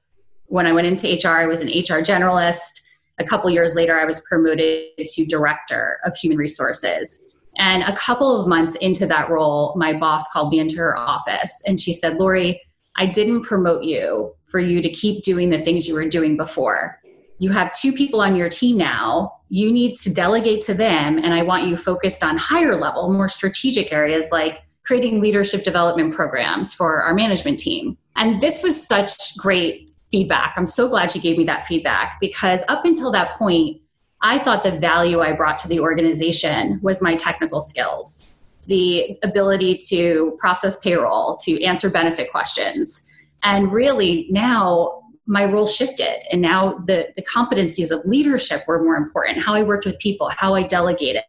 When 0.47 0.67
i 0.67 0.73
went 0.73 0.87
into 0.87 1.09
hr 1.09 1.33
i 1.33 1.47
was 1.47 1.61
an 1.61 1.69
hr 1.69 2.03
generalist. 2.03 2.83
A 3.19 3.25
couple 3.25 3.51
years 3.51 3.75
later 3.75 3.99
i 3.99 4.05
was 4.05 4.21
promoted 4.29 4.85
to 4.99 5.27
director 5.27 5.99
of 6.05 6.15
human 6.15 6.39
resources. 6.39 7.25
And 7.57 7.83
a 7.83 7.97
couple 7.97 8.41
of 8.41 8.47
months 8.47 8.77
into 8.77 9.07
that 9.07 9.31
role 9.31 9.75
my 9.77 9.93
boss 9.93 10.29
called 10.33 10.51
me 10.53 10.61
into 10.61 10.77
her 10.77 10.97
office 10.97 11.63
and 11.67 11.81
she 11.81 11.93
said 11.93 12.19
lori 12.19 12.61
i 12.97 13.07
didn't 13.07 13.43
promote 13.43 13.83
you 13.83 14.33
for 14.45 14.61
you 14.61 14.81
to 14.81 14.91
keep 14.91 15.25
doing 15.25 15.51
the 15.51 15.63
things 15.65 15.89
you 15.89 15.95
were 15.95 16.09
doing 16.09 16.37
before 16.37 17.01
you 17.39 17.51
have 17.51 17.73
two 17.73 17.93
people 17.93 18.21
on 18.21 18.37
your 18.37 18.49
team 18.49 18.77
now. 18.77 19.35
You 19.49 19.71
need 19.73 19.95
to 19.97 20.13
delegate 20.13 20.63
to 20.65 20.75
them 20.75 21.19
and 21.19 21.33
i 21.33 21.43
want 21.43 21.67
you 21.67 21.77
focused 21.77 22.23
on 22.23 22.37
higher 22.37 22.75
level 22.77 23.11
more 23.13 23.29
strategic 23.29 23.93
areas 23.93 24.31
like 24.31 24.63
creating 24.85 25.21
leadership 25.21 25.65
development 25.65 26.15
programs 26.15 26.75
for 26.75 27.03
our 27.03 27.15
management 27.15 27.59
team. 27.59 27.97
And 28.17 28.41
this 28.41 28.63
was 28.63 28.87
such 28.87 29.37
great 29.37 29.93
feedback. 30.11 30.55
I'm 30.57 30.67
so 30.67 30.89
glad 30.89 31.15
you 31.15 31.21
gave 31.21 31.37
me 31.37 31.45
that 31.45 31.65
feedback 31.65 32.19
because 32.21 32.65
up 32.69 32.85
until 32.85 33.11
that 33.13 33.33
point 33.33 33.81
i 34.21 34.39
thought 34.39 34.65
the 34.65 34.73
value 34.73 35.21
i 35.21 35.33
brought 35.33 35.59
to 35.61 35.69
the 35.69 35.79
organization 35.79 36.81
was 36.83 37.01
my 37.01 37.15
technical 37.15 37.61
skills 37.61 38.39
the 38.69 39.19
ability 39.23 39.79
to 39.89 40.37
process 40.39 40.79
payroll 40.79 41.37
to 41.39 41.63
answer 41.65 41.91
benefit 41.91 42.31
questions. 42.31 43.11
And 43.43 43.73
really 43.73 44.27
now 44.31 45.03
my 45.29 45.45
role 45.45 45.67
shifted 45.67 46.25
and 46.33 46.41
now 46.41 46.79
the 46.87 47.13
the 47.15 47.23
competencies 47.23 47.93
of 47.93 48.05
leadership 48.07 48.63
were 48.67 48.83
more 48.83 48.97
important 48.97 49.45
how 49.45 49.55
i 49.55 49.63
worked 49.63 49.85
with 49.85 49.99
people 49.99 50.31
how 50.31 50.55
i 50.55 50.63
delegated. 50.63 51.23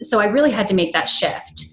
So 0.00 0.20
i 0.20 0.26
really 0.26 0.50
had 0.50 0.68
to 0.68 0.74
make 0.74 0.92
that 0.92 1.08
shift. 1.08 1.64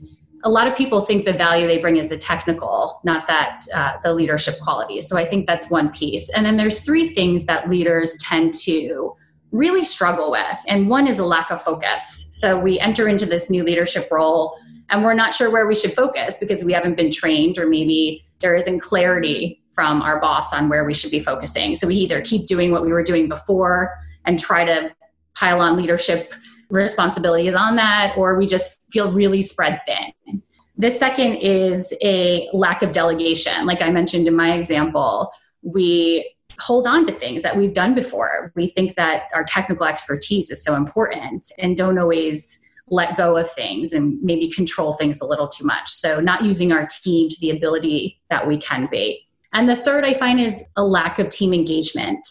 A 0.44 0.50
lot 0.50 0.68
of 0.68 0.76
people 0.76 1.02
think 1.02 1.26
the 1.26 1.34
value 1.34 1.68
they 1.68 1.80
bring 1.80 1.98
is 1.98 2.08
the 2.08 2.18
technical 2.18 3.02
not 3.04 3.28
that 3.28 3.62
uh, 3.76 3.98
the 4.02 4.14
leadership 4.14 4.56
qualities 4.62 5.08
so 5.08 5.18
i 5.18 5.26
think 5.26 5.46
that's 5.46 5.70
one 5.70 5.90
piece. 5.92 6.34
And 6.34 6.46
then 6.46 6.58
there's 6.58 6.82
three 6.82 7.14
things 7.14 7.46
that 7.46 7.70
leaders 7.70 8.18
tend 8.22 8.54
to 8.66 9.16
really 9.52 9.86
struggle 9.86 10.32
with. 10.32 10.58
And 10.68 10.90
one 10.90 11.08
is 11.08 11.18
a 11.18 11.26
lack 11.26 11.50
of 11.50 11.62
focus. 11.62 12.28
So 12.32 12.60
we 12.60 12.78
enter 12.80 13.08
into 13.08 13.26
this 13.26 13.50
new 13.50 13.64
leadership 13.64 14.10
role 14.12 14.58
and 14.90 15.04
we're 15.04 15.14
not 15.14 15.34
sure 15.34 15.50
where 15.50 15.66
we 15.66 15.76
should 15.76 15.94
focus 15.94 16.38
because 16.38 16.64
we 16.64 16.74
haven't 16.74 16.96
been 16.96 17.12
trained 17.12 17.58
or 17.58 17.68
maybe 17.68 18.26
there 18.40 18.56
isn't 18.56 18.82
clarity 18.82 19.62
from 19.76 20.02
our 20.02 20.20
boss 20.20 20.54
on 20.54 20.70
where 20.70 20.86
we 20.86 20.94
should 20.94 21.12
be 21.12 21.20
focusing. 21.20 21.76
So 21.76 21.88
we 21.88 21.96
either 21.96 22.22
keep 22.22 22.48
doing 22.48 22.72
what 22.72 22.84
we 22.84 22.92
were 22.92 23.04
doing 23.04 23.28
before 23.28 23.94
and 24.26 24.40
try 24.40 24.66
to 24.66 24.96
pile 25.36 25.60
on 25.62 25.78
leadership 25.78 26.34
responsibilities 26.70 27.54
on 27.54 27.76
that, 27.76 28.16
or 28.18 28.38
we 28.38 28.48
just 28.48 28.92
feel 28.92 29.12
really 29.12 29.42
spread 29.42 29.82
thin. 29.86 30.42
The 30.78 30.90
second 30.90 31.36
is 31.36 31.94
a 32.02 32.50
lack 32.54 32.82
of 32.82 32.92
delegation. 32.92 33.66
Like 33.66 33.82
I 33.82 33.92
mentioned 33.92 34.28
in 34.28 34.36
my 34.36 34.54
example, 34.54 35.32
we 35.62 36.34
hold 36.60 36.88
on 36.88 37.06
to 37.06 37.12
things 37.12 37.44
that 37.44 37.56
we've 37.56 37.74
done 37.74 37.94
before. 37.94 38.52
We 38.56 38.70
think 38.70 38.96
that 38.96 39.24
our 39.34 39.44
technical 39.44 39.86
expertise 39.86 40.50
is 40.50 40.64
so 40.64 40.76
important 40.76 41.48
and 41.60 41.78
don't 41.78 41.98
always 41.98 42.62
let 42.88 43.18
go 43.18 43.36
of 43.36 43.50
things 43.52 43.94
and 43.94 44.22
maybe 44.22 44.50
control 44.50 44.94
things 44.94 45.20
a 45.20 45.26
little 45.26 45.48
too 45.48 45.66
much. 45.66 45.90
So, 45.90 46.20
not 46.20 46.44
using 46.44 46.72
our 46.72 46.88
team 46.88 47.30
to 47.30 47.36
the 47.40 47.50
ability 47.50 48.22
that 48.30 48.48
we 48.48 48.58
can 48.58 48.88
be. 48.92 49.25
And 49.56 49.70
the 49.70 49.76
third 49.76 50.04
I 50.04 50.14
find 50.14 50.38
is 50.38 50.66
a 50.76 50.84
lack 50.84 51.18
of 51.18 51.30
team 51.30 51.54
engagement. 51.54 52.28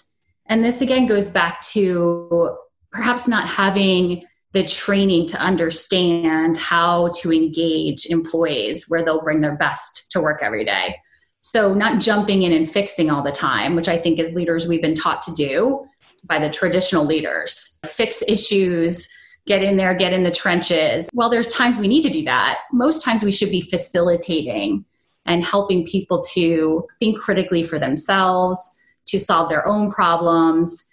And 0.46 0.62
this 0.62 0.82
again 0.82 1.06
goes 1.06 1.30
back 1.30 1.62
to 1.72 2.54
perhaps 2.92 3.26
not 3.26 3.48
having 3.48 4.24
the 4.52 4.62
training 4.62 5.26
to 5.28 5.38
understand 5.38 6.58
how 6.58 7.08
to 7.20 7.32
engage 7.32 8.06
employees 8.06 8.84
where 8.88 9.02
they'll 9.02 9.22
bring 9.22 9.40
their 9.40 9.56
best 9.56 10.12
to 10.12 10.20
work 10.20 10.40
every 10.42 10.66
day. 10.66 10.96
So, 11.40 11.72
not 11.72 11.98
jumping 11.98 12.42
in 12.42 12.52
and 12.52 12.70
fixing 12.70 13.10
all 13.10 13.22
the 13.22 13.32
time, 13.32 13.74
which 13.74 13.88
I 13.88 13.96
think 13.96 14.20
as 14.20 14.34
leaders 14.34 14.68
we've 14.68 14.82
been 14.82 14.94
taught 14.94 15.22
to 15.22 15.32
do 15.32 15.86
by 16.24 16.38
the 16.38 16.50
traditional 16.50 17.06
leaders. 17.06 17.80
Fix 17.86 18.22
issues, 18.28 19.08
get 19.46 19.62
in 19.62 19.78
there, 19.78 19.94
get 19.94 20.12
in 20.12 20.24
the 20.24 20.30
trenches. 20.30 21.08
Well, 21.14 21.30
there's 21.30 21.48
times 21.48 21.78
we 21.78 21.88
need 21.88 22.02
to 22.02 22.10
do 22.10 22.24
that. 22.24 22.60
Most 22.70 23.02
times 23.02 23.22
we 23.22 23.32
should 23.32 23.50
be 23.50 23.62
facilitating 23.62 24.84
and 25.26 25.44
helping 25.44 25.84
people 25.84 26.22
to 26.32 26.86
think 26.98 27.18
critically 27.18 27.62
for 27.62 27.78
themselves, 27.78 28.78
to 29.06 29.18
solve 29.18 29.48
their 29.48 29.66
own 29.66 29.90
problems, 29.90 30.84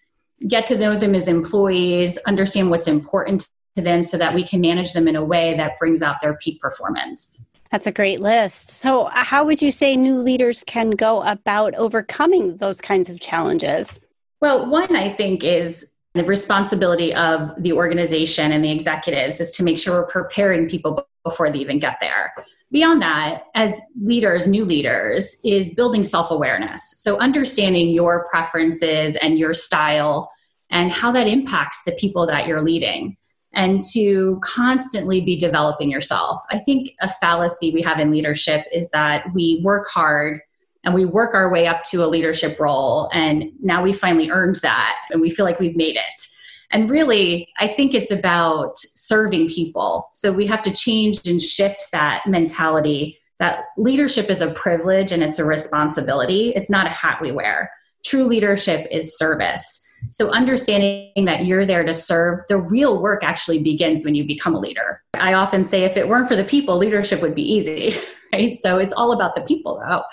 get 0.48 0.66
to 0.68 0.78
know 0.78 0.98
them 0.98 1.16
as 1.16 1.28
employees, 1.28 2.18
understand 2.28 2.70
what's 2.70 2.88
important 2.88 3.48
to 3.76 3.82
them 3.82 4.04
so 4.04 4.18
that 4.18 4.34
we 4.34 4.44
can 4.44 4.62
manage 4.62 4.94
them 4.94 5.08
in 5.08 5.16
a 5.16 5.24
way 5.24 5.56
that 5.56 5.80
brings 5.80 6.02
out 6.02 6.22
their 6.22 6.36
peak 6.36 6.60
performance. 6.60 7.50
That's 7.72 7.88
a 7.88 7.92
great 7.92 8.20
list. 8.20 8.70
So, 8.70 9.04
uh, 9.04 9.12
how 9.24 9.46
would 9.46 9.62
you 9.62 9.72
say 9.72 9.96
new 9.96 10.20
leaders 10.20 10.64
can 10.66 10.92
go 10.92 11.24
about 11.24 11.74
overcoming 11.76 12.58
those 12.58 12.82
kinds 12.82 13.10
of 13.10 13.22
challenges? 13.22 14.00
Well, 14.42 14.70
one 14.70 14.94
I 14.94 15.14
think 15.14 15.46
is 15.46 15.94
the 16.14 16.26
responsibility 16.26 17.14
of 17.14 17.52
the 17.58 17.72
organization 17.72 18.52
and 18.52 18.64
the 18.64 18.72
executives 18.72 19.40
is 19.40 19.52
to 19.52 19.64
make 19.64 19.78
sure 19.78 20.02
we're 20.02 20.08
preparing 20.08 20.68
people 20.68 21.08
before 21.24 21.52
they 21.52 21.60
even 21.60 21.80
get 21.80 21.98
there 22.02 22.34
beyond 22.72 23.02
that, 23.02 23.44
as 23.54 23.76
leaders, 24.02 24.48
new 24.48 24.66
leaders, 24.66 25.40
is 25.44 25.76
building 25.76 26.04
self 26.04 26.32
awareness. 26.32 26.94
So, 26.98 27.20
understanding 27.20 27.90
your 27.90 28.26
preferences 28.30 29.16
and 29.18 29.38
your 29.38 29.54
style 29.54 30.32
and 30.70 30.92
how 30.92 31.12
that 31.12 31.28
impacts 31.28 31.84
the 31.84 31.92
people 31.94 32.26
that 32.28 32.48
you're 32.48 32.64
leading, 32.64 33.18
and 33.54 33.82
to 33.94 34.40
constantly 34.44 35.22
be 35.22 35.36
developing 35.36 35.92
yourself. 35.92 36.40
I 36.50 36.58
think 36.58 36.92
a 37.02 37.10
fallacy 37.10 37.72
we 37.74 37.82
have 37.82 38.00
in 38.00 38.12
leadership 38.12 38.66
is 38.72 38.90
that 38.92 39.26
we 39.34 39.62
work 39.64 39.88
hard 39.90 40.40
and 40.84 40.96
we 40.96 41.06
work 41.06 41.36
our 41.36 41.52
way 41.52 41.68
up 41.68 41.84
to 41.84 42.04
a 42.04 42.08
leadership 42.08 42.60
role, 42.60 43.10
and 43.14 43.52
now 43.62 43.84
we 43.84 43.94
finally 43.94 44.32
earned 44.32 44.56
that 44.64 44.96
and 45.12 45.22
we 45.22 45.30
feel 45.30 45.46
like 45.46 45.60
we've 45.60 45.76
made 45.76 45.98
it. 45.98 46.28
And 46.72 46.90
really, 46.90 47.50
I 47.60 47.68
think 47.68 47.94
it's 47.94 48.12
about 48.12 48.76
serving 49.12 49.50
people. 49.50 50.08
So 50.14 50.32
we 50.32 50.48
have 50.48 50.62
to 50.62 50.72
change 50.72 51.28
and 51.28 51.42
shift 51.42 51.84
that 51.92 52.24
mentality 52.26 53.20
that 53.40 53.66
leadership 53.76 54.30
is 54.30 54.40
a 54.40 54.52
privilege 54.52 55.12
and 55.12 55.22
it's 55.22 55.38
a 55.40 55.44
responsibility. 55.44 56.54
It's 56.56 56.70
not 56.70 56.86
a 56.86 56.92
hat 56.92 57.20
we 57.22 57.32
wear. 57.32 57.70
True 58.06 58.24
leadership 58.24 58.88
is 58.90 59.18
service. 59.18 59.86
So, 60.12 60.30
understanding 60.30 61.26
that 61.26 61.46
you're 61.46 61.66
there 61.66 61.84
to 61.84 61.94
serve, 61.94 62.40
the 62.48 62.58
real 62.58 63.02
work 63.02 63.24
actually 63.24 63.60
begins 63.60 64.06
when 64.06 64.16
you 64.16 64.24
become 64.24 64.56
a 64.56 64.60
leader. 64.60 65.02
I 65.16 65.34
often 65.34 65.64
say 65.64 65.84
if 65.84 65.98
it 65.98 66.08
weren't 66.08 66.28
for 66.28 66.36
the 66.36 66.44
people, 66.44 66.78
leadership 66.78 67.22
would 67.22 67.36
be 67.36 67.44
easy, 67.44 67.96
right? 68.34 68.56
So, 68.56 68.78
it's 68.78 68.94
all 68.94 69.12
about 69.12 69.36
the 69.36 69.42
people, 69.42 69.82
though. 69.84 70.04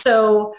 So, 0.00 0.54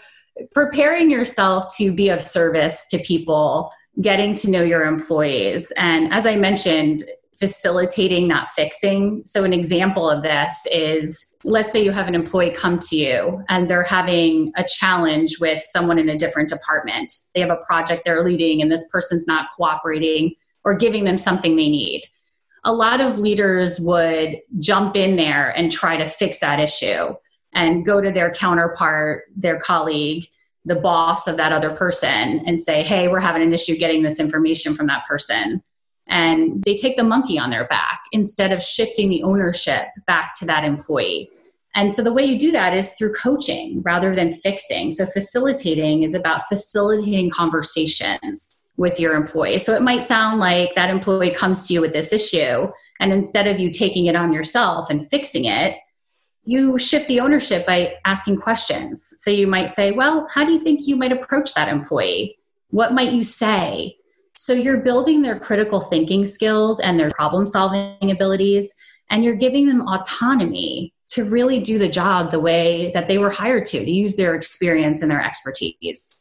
preparing 0.53 1.11
yourself 1.11 1.75
to 1.77 1.93
be 1.93 2.09
of 2.09 2.21
service 2.21 2.87
to 2.87 2.97
people 2.99 3.69
getting 4.01 4.33
to 4.33 4.49
know 4.49 4.63
your 4.63 4.85
employees. 4.85 5.71
And 5.77 6.11
as 6.13 6.25
I 6.25 6.35
mentioned, 6.35 7.03
facilitating, 7.39 8.27
not 8.27 8.49
fixing. 8.49 9.23
So, 9.25 9.43
an 9.43 9.53
example 9.53 10.09
of 10.09 10.23
this 10.23 10.67
is 10.71 11.33
let's 11.43 11.71
say 11.71 11.83
you 11.83 11.91
have 11.91 12.07
an 12.07 12.15
employee 12.15 12.51
come 12.51 12.79
to 12.79 12.95
you 12.95 13.43
and 13.49 13.69
they're 13.69 13.83
having 13.83 14.51
a 14.55 14.63
challenge 14.63 15.39
with 15.39 15.59
someone 15.61 15.99
in 15.99 16.09
a 16.09 16.17
different 16.17 16.49
department. 16.49 17.11
They 17.33 17.41
have 17.41 17.49
a 17.49 17.59
project 17.67 18.03
they're 18.05 18.23
leading 18.23 18.61
and 18.61 18.71
this 18.71 18.87
person's 18.89 19.27
not 19.27 19.47
cooperating 19.55 20.35
or 20.63 20.73
giving 20.73 21.03
them 21.03 21.17
something 21.17 21.55
they 21.55 21.69
need. 21.69 22.03
A 22.63 22.71
lot 22.71 23.01
of 23.01 23.19
leaders 23.19 23.79
would 23.81 24.39
jump 24.59 24.95
in 24.95 25.17
there 25.17 25.49
and 25.49 25.69
try 25.69 25.97
to 25.97 26.05
fix 26.05 26.39
that 26.39 26.59
issue 26.59 27.13
and 27.53 27.85
go 27.85 27.99
to 27.99 28.09
their 28.09 28.31
counterpart, 28.31 29.25
their 29.35 29.59
colleague, 29.59 30.23
the 30.65 30.75
boss 30.75 31.27
of 31.27 31.37
that 31.37 31.51
other 31.51 31.71
person 31.71 32.41
and 32.45 32.57
say, 32.57 32.83
hey, 32.83 33.09
we're 33.09 33.19
having 33.19 33.41
an 33.41 33.53
issue 33.53 33.75
getting 33.75 34.01
this 34.01 34.19
information 34.19 34.73
from 34.73 34.87
that 34.87 35.05
person. 35.07 35.61
And 36.07 36.63
they 36.63 36.75
take 36.75 36.97
the 36.97 37.03
monkey 37.03 37.39
on 37.39 37.49
their 37.49 37.65
back 37.65 38.01
instead 38.11 38.51
of 38.51 38.61
shifting 38.61 39.09
the 39.09 39.23
ownership 39.23 39.87
back 40.05 40.33
to 40.39 40.45
that 40.45 40.63
employee. 40.63 41.29
And 41.75 41.91
so 41.93 42.03
the 42.03 42.13
way 42.13 42.23
you 42.23 42.37
do 42.37 42.51
that 42.51 42.75
is 42.75 42.93
through 42.93 43.13
coaching 43.13 43.81
rather 43.81 44.13
than 44.13 44.31
fixing. 44.31 44.91
So 44.91 45.05
facilitating 45.05 46.03
is 46.03 46.13
about 46.13 46.47
facilitating 46.47 47.31
conversations 47.31 48.55
with 48.77 48.99
your 48.99 49.15
employee. 49.15 49.59
So 49.59 49.75
it 49.75 49.81
might 49.81 50.01
sound 50.01 50.39
like 50.39 50.75
that 50.75 50.89
employee 50.89 51.31
comes 51.31 51.67
to 51.67 51.73
you 51.73 51.81
with 51.81 51.93
this 51.93 52.11
issue, 52.11 52.67
and 52.99 53.11
instead 53.11 53.47
of 53.47 53.59
you 53.59 53.69
taking 53.69 54.07
it 54.07 54.15
on 54.15 54.33
yourself 54.33 54.89
and 54.89 55.07
fixing 55.09 55.45
it, 55.45 55.77
you 56.45 56.77
shift 56.77 57.07
the 57.07 57.19
ownership 57.19 57.65
by 57.65 57.95
asking 58.05 58.37
questions. 58.37 59.13
So 59.17 59.31
you 59.31 59.47
might 59.47 59.69
say, 59.69 59.91
Well, 59.91 60.27
how 60.31 60.45
do 60.45 60.51
you 60.51 60.59
think 60.59 60.87
you 60.87 60.95
might 60.95 61.11
approach 61.11 61.53
that 61.53 61.69
employee? 61.69 62.37
What 62.69 62.93
might 62.93 63.13
you 63.13 63.23
say? 63.23 63.97
So 64.35 64.53
you're 64.53 64.77
building 64.77 65.21
their 65.21 65.37
critical 65.37 65.79
thinking 65.79 66.25
skills 66.25 66.79
and 66.79 66.99
their 66.99 67.11
problem 67.11 67.47
solving 67.47 68.11
abilities, 68.11 68.73
and 69.09 69.23
you're 69.23 69.35
giving 69.35 69.67
them 69.67 69.87
autonomy 69.87 70.93
to 71.09 71.25
really 71.25 71.59
do 71.59 71.77
the 71.77 71.89
job 71.89 72.31
the 72.31 72.39
way 72.39 72.89
that 72.93 73.07
they 73.07 73.19
were 73.19 73.29
hired 73.29 73.67
to, 73.67 73.85
to 73.85 73.91
use 73.91 74.15
their 74.15 74.33
experience 74.33 75.01
and 75.01 75.11
their 75.11 75.23
expertise. 75.23 76.19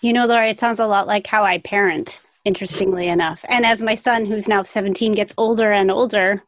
You 0.00 0.12
know, 0.12 0.26
Laura, 0.26 0.48
it 0.48 0.58
sounds 0.58 0.80
a 0.80 0.86
lot 0.86 1.06
like 1.06 1.26
how 1.26 1.44
I 1.44 1.58
parent, 1.58 2.20
interestingly 2.44 3.06
enough. 3.06 3.44
And 3.48 3.64
as 3.64 3.82
my 3.82 3.94
son, 3.94 4.26
who's 4.26 4.48
now 4.48 4.64
17, 4.64 5.12
gets 5.12 5.34
older 5.38 5.72
and 5.72 5.90
older, 5.90 6.42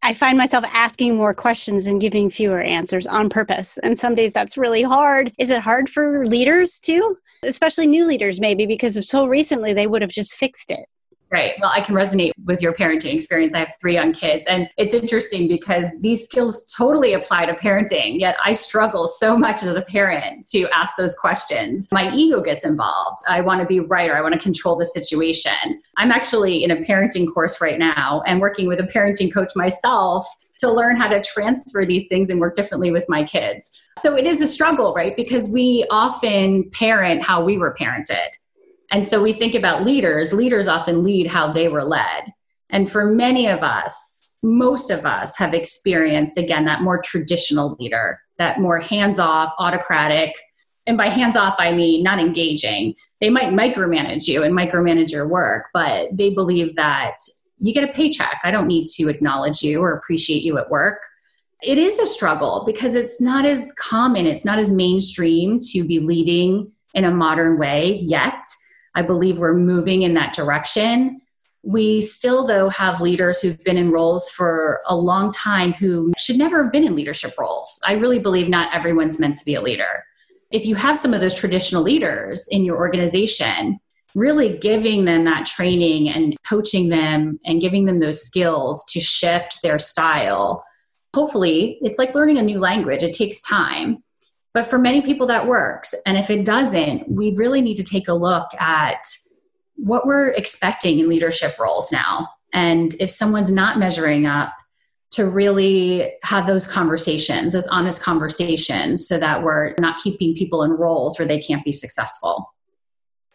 I 0.00 0.14
find 0.14 0.38
myself 0.38 0.64
asking 0.72 1.16
more 1.16 1.34
questions 1.34 1.86
and 1.86 2.00
giving 2.00 2.30
fewer 2.30 2.62
answers 2.62 3.06
on 3.06 3.28
purpose. 3.28 3.78
And 3.78 3.98
some 3.98 4.14
days 4.14 4.32
that's 4.32 4.56
really 4.56 4.82
hard. 4.82 5.32
Is 5.38 5.50
it 5.50 5.60
hard 5.60 5.88
for 5.88 6.26
leaders 6.26 6.78
too? 6.78 7.18
Especially 7.42 7.86
new 7.86 8.06
leaders, 8.06 8.40
maybe, 8.40 8.66
because 8.66 9.08
so 9.08 9.26
recently 9.26 9.72
they 9.72 9.86
would 9.86 10.02
have 10.02 10.10
just 10.10 10.34
fixed 10.34 10.70
it. 10.70 10.86
Right. 11.30 11.52
Well, 11.60 11.70
I 11.70 11.82
can 11.82 11.94
resonate 11.94 12.32
with 12.46 12.62
your 12.62 12.72
parenting 12.72 13.12
experience. 13.12 13.54
I 13.54 13.58
have 13.58 13.74
three 13.82 13.92
young 13.92 14.14
kids, 14.14 14.46
and 14.46 14.66
it's 14.78 14.94
interesting 14.94 15.46
because 15.46 15.86
these 16.00 16.24
skills 16.24 16.72
totally 16.74 17.12
apply 17.12 17.44
to 17.44 17.52
parenting, 17.52 18.18
yet 18.18 18.36
I 18.42 18.54
struggle 18.54 19.06
so 19.06 19.36
much 19.36 19.62
as 19.62 19.76
a 19.76 19.82
parent 19.82 20.48
to 20.52 20.66
ask 20.74 20.96
those 20.96 21.14
questions. 21.14 21.86
My 21.92 22.10
ego 22.14 22.40
gets 22.40 22.64
involved. 22.64 23.18
I 23.28 23.42
want 23.42 23.60
to 23.60 23.66
be 23.66 23.80
right 23.80 24.08
or 24.08 24.16
I 24.16 24.22
want 24.22 24.32
to 24.34 24.40
control 24.40 24.76
the 24.76 24.86
situation. 24.86 25.82
I'm 25.98 26.10
actually 26.10 26.64
in 26.64 26.70
a 26.70 26.76
parenting 26.76 27.26
course 27.32 27.60
right 27.60 27.78
now 27.78 28.22
and 28.26 28.40
working 28.40 28.66
with 28.66 28.80
a 28.80 28.84
parenting 28.84 29.32
coach 29.32 29.52
myself 29.54 30.26
to 30.58 30.70
learn 30.70 30.96
how 30.96 31.08
to 31.08 31.22
transfer 31.22 31.84
these 31.84 32.08
things 32.08 32.30
and 32.30 32.40
work 32.40 32.54
differently 32.54 32.90
with 32.90 33.06
my 33.08 33.24
kids. 33.24 33.70
So 33.98 34.16
it 34.16 34.26
is 34.26 34.40
a 34.40 34.46
struggle, 34.46 34.94
right? 34.94 35.16
Because 35.16 35.48
we 35.48 35.86
often 35.90 36.70
parent 36.70 37.22
how 37.22 37.44
we 37.44 37.58
were 37.58 37.74
parented. 37.78 38.28
And 38.90 39.04
so 39.04 39.22
we 39.22 39.32
think 39.32 39.54
about 39.54 39.84
leaders, 39.84 40.32
leaders 40.32 40.66
often 40.66 41.02
lead 41.02 41.26
how 41.26 41.52
they 41.52 41.68
were 41.68 41.84
led. 41.84 42.32
And 42.70 42.90
for 42.90 43.04
many 43.04 43.46
of 43.46 43.62
us, 43.62 44.38
most 44.42 44.90
of 44.90 45.04
us 45.04 45.36
have 45.36 45.54
experienced, 45.54 46.38
again, 46.38 46.64
that 46.66 46.82
more 46.82 47.00
traditional 47.02 47.76
leader, 47.80 48.20
that 48.38 48.60
more 48.60 48.78
hands 48.78 49.18
off, 49.18 49.52
autocratic. 49.58 50.34
And 50.86 50.96
by 50.96 51.08
hands 51.08 51.36
off, 51.36 51.56
I 51.58 51.72
mean 51.72 52.02
not 52.02 52.18
engaging. 52.18 52.94
They 53.20 53.30
might 53.30 53.52
micromanage 53.52 54.28
you 54.28 54.42
and 54.42 54.54
micromanage 54.54 55.10
your 55.10 55.28
work, 55.28 55.66
but 55.74 56.06
they 56.12 56.30
believe 56.30 56.76
that 56.76 57.16
you 57.58 57.72
get 57.72 57.88
a 57.88 57.92
paycheck. 57.92 58.40
I 58.44 58.50
don't 58.50 58.66
need 58.66 58.86
to 58.96 59.08
acknowledge 59.08 59.62
you 59.62 59.80
or 59.80 59.92
appreciate 59.92 60.42
you 60.42 60.58
at 60.58 60.70
work. 60.70 61.02
It 61.62 61.78
is 61.78 61.98
a 61.98 62.06
struggle 62.06 62.62
because 62.66 62.94
it's 62.94 63.20
not 63.20 63.44
as 63.44 63.72
common, 63.78 64.26
it's 64.26 64.44
not 64.44 64.58
as 64.58 64.70
mainstream 64.70 65.58
to 65.72 65.84
be 65.86 65.98
leading 65.98 66.70
in 66.94 67.04
a 67.04 67.10
modern 67.10 67.58
way 67.58 67.98
yet. 68.00 68.44
I 68.94 69.02
believe 69.02 69.38
we're 69.38 69.54
moving 69.54 70.02
in 70.02 70.14
that 70.14 70.34
direction. 70.34 71.20
We 71.64 72.00
still, 72.00 72.46
though, 72.46 72.68
have 72.68 73.00
leaders 73.00 73.40
who've 73.40 73.62
been 73.64 73.76
in 73.76 73.90
roles 73.90 74.30
for 74.30 74.80
a 74.86 74.96
long 74.96 75.32
time 75.32 75.72
who 75.72 76.12
should 76.16 76.38
never 76.38 76.62
have 76.62 76.72
been 76.72 76.84
in 76.84 76.94
leadership 76.94 77.34
roles. 77.38 77.80
I 77.86 77.94
really 77.94 78.20
believe 78.20 78.48
not 78.48 78.72
everyone's 78.72 79.18
meant 79.18 79.36
to 79.38 79.44
be 79.44 79.54
a 79.54 79.60
leader. 79.60 80.04
If 80.50 80.64
you 80.64 80.76
have 80.76 80.96
some 80.96 81.12
of 81.12 81.20
those 81.20 81.34
traditional 81.34 81.82
leaders 81.82 82.48
in 82.48 82.64
your 82.64 82.76
organization, 82.78 83.80
really 84.14 84.58
giving 84.58 85.04
them 85.04 85.24
that 85.24 85.46
training 85.46 86.08
and 86.08 86.36
coaching 86.46 86.88
them 86.88 87.38
and 87.44 87.60
giving 87.60 87.84
them 87.84 88.00
those 88.00 88.22
skills 88.22 88.84
to 88.92 89.00
shift 89.00 89.58
their 89.62 89.78
style. 89.78 90.64
Hopefully, 91.14 91.78
it's 91.82 91.98
like 91.98 92.14
learning 92.14 92.38
a 92.38 92.42
new 92.42 92.58
language, 92.58 93.02
it 93.02 93.14
takes 93.14 93.40
time. 93.40 94.02
But 94.54 94.66
for 94.66 94.78
many 94.78 95.02
people, 95.02 95.26
that 95.26 95.46
works. 95.46 95.94
And 96.06 96.16
if 96.16 96.30
it 96.30 96.44
doesn't, 96.44 97.10
we 97.10 97.34
really 97.34 97.60
need 97.60 97.76
to 97.76 97.84
take 97.84 98.08
a 98.08 98.14
look 98.14 98.48
at 98.58 99.04
what 99.76 100.06
we're 100.06 100.30
expecting 100.30 100.98
in 100.98 101.08
leadership 101.08 101.58
roles 101.58 101.92
now. 101.92 102.28
And 102.52 102.94
if 102.98 103.10
someone's 103.10 103.52
not 103.52 103.78
measuring 103.78 104.26
up, 104.26 104.52
to 105.10 105.26
really 105.26 106.12
have 106.22 106.46
those 106.46 106.66
conversations, 106.66 107.52
those 107.54 107.66
honest 107.68 108.02
conversations, 108.02 109.08
so 109.08 109.18
that 109.18 109.42
we're 109.42 109.74
not 109.80 109.98
keeping 109.98 110.34
people 110.34 110.62
in 110.62 110.70
roles 110.72 111.18
where 111.18 111.26
they 111.26 111.38
can't 111.38 111.64
be 111.64 111.72
successful. 111.72 112.54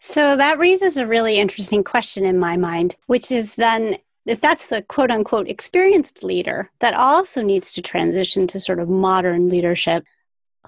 So 0.06 0.36
that 0.36 0.58
raises 0.58 0.98
a 0.98 1.06
really 1.06 1.38
interesting 1.38 1.82
question 1.82 2.26
in 2.26 2.38
my 2.38 2.58
mind, 2.58 2.94
which 3.06 3.32
is 3.32 3.56
then 3.56 3.96
if 4.26 4.38
that's 4.38 4.66
the 4.66 4.82
quote 4.82 5.10
unquote 5.10 5.48
experienced 5.48 6.22
leader 6.22 6.70
that 6.80 6.92
also 6.92 7.40
needs 7.40 7.72
to 7.72 7.80
transition 7.80 8.46
to 8.48 8.60
sort 8.60 8.80
of 8.80 8.90
modern 8.90 9.48
leadership, 9.48 10.04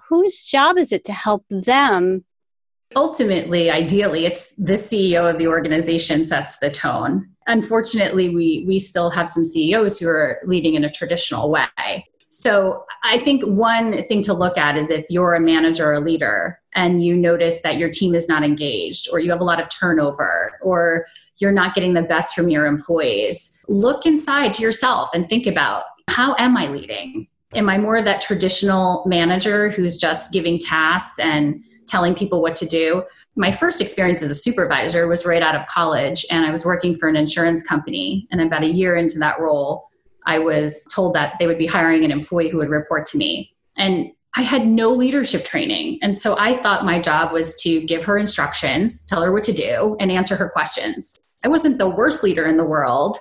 whose 0.09 0.41
job 0.41 0.79
is 0.79 0.91
it 0.91 1.05
to 1.05 1.13
help 1.13 1.45
them? 1.51 2.25
Ultimately, 2.97 3.71
ideally, 3.71 4.25
it's 4.25 4.55
the 4.55 4.73
CEO 4.73 5.29
of 5.31 5.37
the 5.37 5.49
organization 5.49 6.25
sets 6.25 6.59
the 6.59 6.71
tone. 6.71 7.29
Unfortunately, 7.47 8.31
we, 8.31 8.65
we 8.67 8.79
still 8.79 9.11
have 9.11 9.29
some 9.29 9.45
CEOs 9.45 9.99
who 9.99 10.09
are 10.09 10.41
leading 10.47 10.77
in 10.77 10.85
a 10.85 10.91
traditional 10.91 11.51
way. 11.51 12.07
So 12.31 12.85
I 13.05 13.19
think 13.19 13.43
one 13.45 14.07
thing 14.09 14.23
to 14.23 14.33
look 14.33 14.57
at 14.57 14.79
is 14.79 14.91
if 14.91 15.05
you're 15.11 15.35
a 15.35 15.41
manager 15.41 15.91
or 15.91 15.95
a 15.95 16.01
leader 16.01 16.59
and 16.77 17.05
you 17.05 17.17
notice 17.17 17.61
that 17.63 17.79
your 17.79 17.91
team 17.91 18.15
is 18.15 18.29
not 18.29 18.45
engaged 18.45 19.09
or 19.11 19.19
you 19.19 19.31
have 19.31 19.41
a 19.41 19.45
lot 19.45 19.61
of 19.61 19.69
turnover 19.69 20.59
or 20.63 21.07
you're 21.39 21.53
not 21.53 21.75
getting 21.75 21.95
the 21.95 22.03
best 22.03 22.35
from 22.35 22.49
your 22.49 22.67
employees, 22.67 23.65
look 23.69 24.07
inside 24.07 24.53
to 24.53 24.63
yourself 24.63 25.11
and 25.13 25.29
think 25.29 25.47
about 25.47 25.85
how 26.09 26.37
am 26.39 26.57
I 26.57 26.69
leading? 26.69 27.27
am 27.57 27.69
I 27.69 27.79
more 27.79 27.97
of 27.97 28.05
that 28.05 28.21
traditional 28.21 29.05
manager 29.07 29.71
who's 29.71 29.97
just 29.97 30.33
giving 30.33 30.59
tasks 30.59 31.19
and 31.19 31.63
telling 31.89 32.15
people 32.15 32.43
what 32.43 32.57
to 32.57 32.67
do? 32.67 33.05
My 33.37 33.53
first 33.53 33.81
experience 33.81 34.23
as 34.23 34.31
a 34.31 34.35
supervisor 34.35 35.07
was 35.09 35.25
right 35.25 35.43
out 35.43 35.55
of 35.55 35.67
college, 35.67 36.25
and 36.31 36.45
I 36.45 36.51
was 36.51 36.65
working 36.65 36.97
for 36.97 37.09
an 37.09 37.17
insurance 37.17 37.63
company. 37.63 38.27
And 38.31 38.41
about 38.41 38.63
a 38.63 38.69
year 38.69 38.97
into 38.97 39.19
that 39.21 39.41
role, 39.41 39.87
I 40.27 40.39
was 40.39 40.87
told 40.93 41.15
that 41.15 41.35
they 41.39 41.47
would 41.47 41.59
be 41.59 41.67
hiring 41.67 42.05
an 42.05 42.11
employee 42.11 42.49
who 42.49 42.59
would 42.59 42.69
report 42.69 43.07
to 43.07 43.19
me. 43.19 43.55
And 43.77 44.11
I 44.37 44.43
had 44.43 44.67
no 44.67 44.91
leadership 44.91 45.45
training. 45.45 45.99
And 46.03 46.15
so 46.17 46.37
I 46.39 46.57
thought 46.57 46.85
my 46.85 47.01
job 47.01 47.33
was 47.33 47.55
to 47.63 47.81
give 47.81 48.05
her 48.05 48.19
instructions, 48.19 49.07
tell 49.07 49.23
her 49.23 49.33
what 49.33 49.45
to 49.45 49.53
do, 49.53 49.97
and 49.99 50.13
answer 50.13 50.37
her 50.37 50.51
questions. 50.51 51.19
I 51.45 51.49
wasn't 51.49 51.79
the 51.79 51.89
worst 51.89 52.23
leader 52.23 52.47
in 52.47 52.59
the 52.59 52.65
world, 52.65 53.17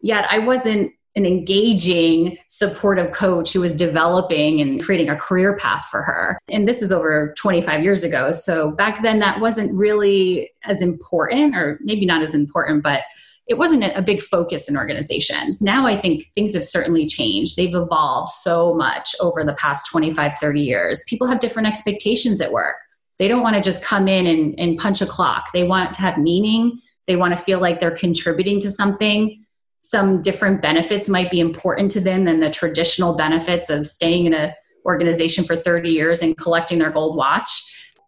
yet 0.00 0.26
I 0.30 0.38
wasn't 0.38 0.92
an 1.16 1.26
engaging, 1.26 2.36
supportive 2.48 3.12
coach 3.12 3.52
who 3.52 3.60
was 3.60 3.72
developing 3.72 4.60
and 4.60 4.82
creating 4.82 5.10
a 5.10 5.16
career 5.16 5.56
path 5.56 5.86
for 5.90 6.02
her. 6.02 6.38
And 6.48 6.66
this 6.66 6.82
is 6.82 6.90
over 6.90 7.32
25 7.38 7.84
years 7.84 8.02
ago. 8.02 8.32
So 8.32 8.72
back 8.72 9.02
then, 9.02 9.20
that 9.20 9.40
wasn't 9.40 9.72
really 9.74 10.50
as 10.64 10.82
important, 10.82 11.54
or 11.54 11.78
maybe 11.82 12.04
not 12.04 12.22
as 12.22 12.34
important, 12.34 12.82
but 12.82 13.02
it 13.46 13.58
wasn't 13.58 13.84
a 13.84 14.02
big 14.02 14.20
focus 14.20 14.68
in 14.68 14.76
organizations. 14.76 15.60
Now 15.60 15.86
I 15.86 15.96
think 15.96 16.24
things 16.34 16.54
have 16.54 16.64
certainly 16.64 17.06
changed. 17.06 17.56
They've 17.56 17.74
evolved 17.74 18.30
so 18.30 18.74
much 18.74 19.14
over 19.20 19.44
the 19.44 19.52
past 19.54 19.86
25, 19.90 20.34
30 20.38 20.60
years. 20.60 21.04
People 21.08 21.26
have 21.26 21.40
different 21.40 21.68
expectations 21.68 22.40
at 22.40 22.52
work. 22.52 22.76
They 23.18 23.28
don't 23.28 23.42
want 23.42 23.56
to 23.56 23.62
just 23.62 23.84
come 23.84 24.08
in 24.08 24.26
and, 24.26 24.58
and 24.58 24.78
punch 24.78 25.02
a 25.02 25.06
clock. 25.06 25.52
They 25.52 25.64
want 25.64 25.94
to 25.94 26.00
have 26.00 26.18
meaning. 26.18 26.78
They 27.06 27.16
want 27.16 27.36
to 27.36 27.42
feel 27.42 27.60
like 27.60 27.80
they're 27.80 27.90
contributing 27.90 28.60
to 28.60 28.70
something 28.70 29.40
some 29.86 30.22
different 30.22 30.62
benefits 30.62 31.10
might 31.10 31.30
be 31.30 31.40
important 31.40 31.90
to 31.90 32.00
them 32.00 32.24
than 32.24 32.38
the 32.38 32.48
traditional 32.48 33.14
benefits 33.14 33.68
of 33.68 33.86
staying 33.86 34.24
in 34.24 34.32
an 34.32 34.50
organization 34.86 35.44
for 35.44 35.54
30 35.54 35.90
years 35.90 36.22
and 36.22 36.38
collecting 36.38 36.78
their 36.78 36.90
gold 36.90 37.18
watch 37.18 37.50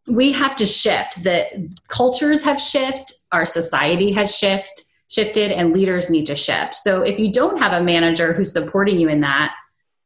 we 0.09 0.33
have 0.33 0.57
to 0.57 0.65
shift 0.65 1.23
the 1.23 1.69
cultures 1.89 2.43
have 2.45 2.63
shifted 2.63 3.15
our 3.33 3.47
society 3.47 4.13
has 4.13 4.35
shift, 4.37 4.83
shifted 5.09 5.53
and 5.53 5.73
leaders 5.73 6.11
need 6.11 6.27
to 6.27 6.35
shift 6.35 6.75
so 6.75 7.03
if 7.03 7.19
you 7.19 7.33
don't 7.33 7.59
have 7.59 7.73
a 7.73 7.85
manager 7.85 8.33
who's 8.33 8.53
supporting 8.53 8.99
you 8.99 9.09
in 9.09 9.21
that 9.21 9.55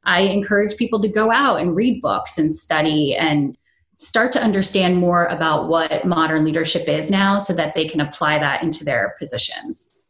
i 0.04 0.22
encourage 0.22 0.76
people 0.76 1.00
to 1.00 1.08
go 1.08 1.30
out 1.30 1.60
and 1.60 1.76
read 1.76 2.00
books 2.02 2.38
and 2.38 2.52
study 2.52 3.14
and 3.14 3.56
start 3.96 4.32
to 4.32 4.42
understand 4.42 4.96
more 4.96 5.26
about 5.26 5.68
what 5.68 6.06
modern 6.06 6.44
leadership 6.44 6.88
is 6.88 7.10
now 7.10 7.38
so 7.38 7.52
that 7.52 7.74
they 7.74 7.86
can 7.86 8.00
apply 8.00 8.38
that 8.38 8.62
into 8.62 8.84
their 8.84 9.14
positions 9.18 10.00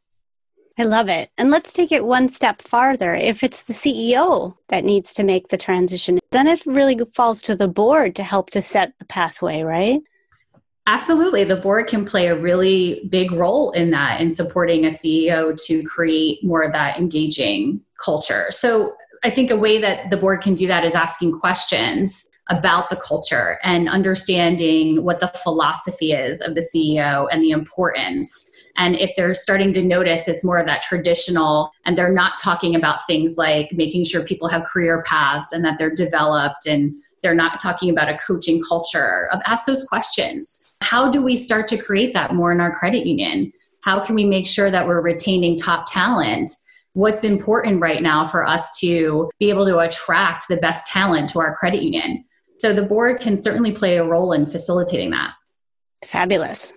I 0.81 0.85
love 0.85 1.11
it. 1.11 1.31
And 1.37 1.50
let's 1.50 1.74
take 1.74 1.92
it 1.92 2.07
one 2.07 2.31
step 2.31 2.62
farther. 2.62 3.14
If 3.14 3.42
it's 3.42 3.64
the 3.64 3.74
CEO 3.74 4.57
that 4.68 4.83
needs 4.83 5.12
to 5.12 5.24
make 5.24 5.48
the 5.48 5.59
transition, 5.59 6.18
then 6.31 6.46
it 6.46 6.64
really 6.64 6.98
falls 7.12 7.42
to 7.42 7.55
the 7.55 7.68
board 7.68 8.16
to 8.16 8.22
help 8.22 8.48
to 8.50 8.62
set 8.62 8.98
the 8.98 9.05
pathway, 9.05 9.62
right? 9.62 10.00
Absolutely. 10.90 11.44
The 11.44 11.55
board 11.55 11.87
can 11.87 12.05
play 12.05 12.26
a 12.26 12.35
really 12.35 13.07
big 13.11 13.31
role 13.31 13.70
in 13.70 13.92
that 13.92 14.20
in 14.20 14.29
supporting 14.29 14.85
a 14.85 14.88
CEO 14.88 15.57
to 15.66 15.85
create 15.85 16.42
more 16.42 16.62
of 16.62 16.72
that 16.72 16.98
engaging 16.98 17.81
culture. 18.05 18.46
So, 18.50 18.96
I 19.22 19.31
think 19.31 19.50
a 19.50 19.57
way 19.57 19.79
that 19.79 20.11
the 20.11 20.16
board 20.16 20.40
can 20.40 20.55
do 20.55 20.66
that 20.66 20.83
is 20.83 20.94
asking 20.94 21.38
questions 21.38 22.29
about 22.48 22.88
the 22.88 22.96
culture 22.96 23.59
and 23.62 23.88
understanding 23.88 25.05
what 25.05 25.20
the 25.20 25.29
philosophy 25.29 26.12
is 26.12 26.40
of 26.40 26.55
the 26.55 26.66
CEO 26.74 27.29
and 27.31 27.42
the 27.42 27.50
importance. 27.50 28.50
And 28.76 28.96
if 28.96 29.11
they're 29.14 29.35
starting 29.35 29.72
to 29.74 29.83
notice 29.83 30.26
it's 30.26 30.42
more 30.42 30.59
of 30.59 30.66
that 30.66 30.83
traditional 30.83 31.70
and 31.85 31.96
they're 31.96 32.12
not 32.12 32.33
talking 32.42 32.74
about 32.74 33.07
things 33.07 33.37
like 33.37 33.70
making 33.72 34.07
sure 34.07 34.24
people 34.24 34.48
have 34.48 34.64
career 34.64 35.05
paths 35.07 35.53
and 35.53 35.64
that 35.66 35.76
they're 35.79 35.94
developed 35.94 36.66
and 36.66 36.96
they're 37.22 37.35
not 37.35 37.61
talking 37.61 37.90
about 37.90 38.09
a 38.09 38.16
coaching 38.16 38.62
culture 38.66 39.29
ask 39.44 39.66
those 39.66 39.85
questions 39.85 40.69
how 40.80 41.10
do 41.10 41.22
we 41.22 41.36
start 41.36 41.68
to 41.68 41.78
create 41.78 42.14
that 42.14 42.34
more 42.34 42.52
in 42.52 42.60
our 42.60 42.74
credit 42.74 43.06
union? 43.06 43.52
How 43.82 44.00
can 44.00 44.14
we 44.14 44.24
make 44.24 44.46
sure 44.46 44.70
that 44.70 44.86
we're 44.86 45.00
retaining 45.00 45.56
top 45.56 45.84
talent? 45.90 46.50
What's 46.94 47.24
important 47.24 47.80
right 47.80 48.02
now 48.02 48.24
for 48.24 48.46
us 48.46 48.78
to 48.80 49.30
be 49.38 49.50
able 49.50 49.66
to 49.66 49.78
attract 49.78 50.48
the 50.48 50.56
best 50.56 50.86
talent 50.86 51.28
to 51.30 51.38
our 51.38 51.54
credit 51.54 51.82
union? 51.82 52.24
So 52.58 52.72
the 52.72 52.82
board 52.82 53.20
can 53.20 53.36
certainly 53.36 53.72
play 53.72 53.96
a 53.96 54.04
role 54.04 54.32
in 54.32 54.46
facilitating 54.46 55.10
that. 55.10 55.32
Fabulous. 56.04 56.74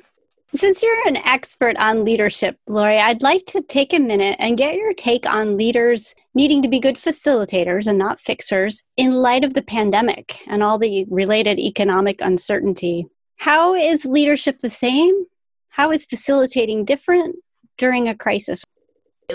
Since 0.56 0.84
you're 0.84 1.08
an 1.08 1.18
expert 1.18 1.76
on 1.78 2.06
leadership, 2.06 2.60
Lori, 2.68 3.00
I'd 3.00 3.24
like 3.24 3.48
to 3.48 3.62
take 3.62 3.92
a 3.92 4.00
minute 4.00 4.36
and 4.38 4.56
get 4.56 4.78
your 4.78 4.94
take 4.94 5.28
on 5.28 5.58
leaders 5.58 6.14
needing 6.36 6.62
to 6.62 6.68
be 6.68 6.80
good 6.80 6.96
facilitators 6.96 7.88
and 7.88 7.98
not 7.98 8.20
fixers 8.20 8.84
in 8.96 9.14
light 9.16 9.44
of 9.44 9.56
the 9.56 9.64
pandemic 9.64 10.42
and 10.46 10.62
all 10.62 10.78
the 10.78 11.08
related 11.10 11.58
economic 11.58 12.22
uncertainty. 12.22 13.08
How 13.44 13.76
is 13.76 14.06
leadership 14.06 14.60
the 14.60 14.70
same? 14.70 15.26
How 15.68 15.92
is 15.92 16.06
facilitating 16.06 16.86
different 16.86 17.36
during 17.78 18.08
a 18.08 18.16
crisis? 18.16 18.64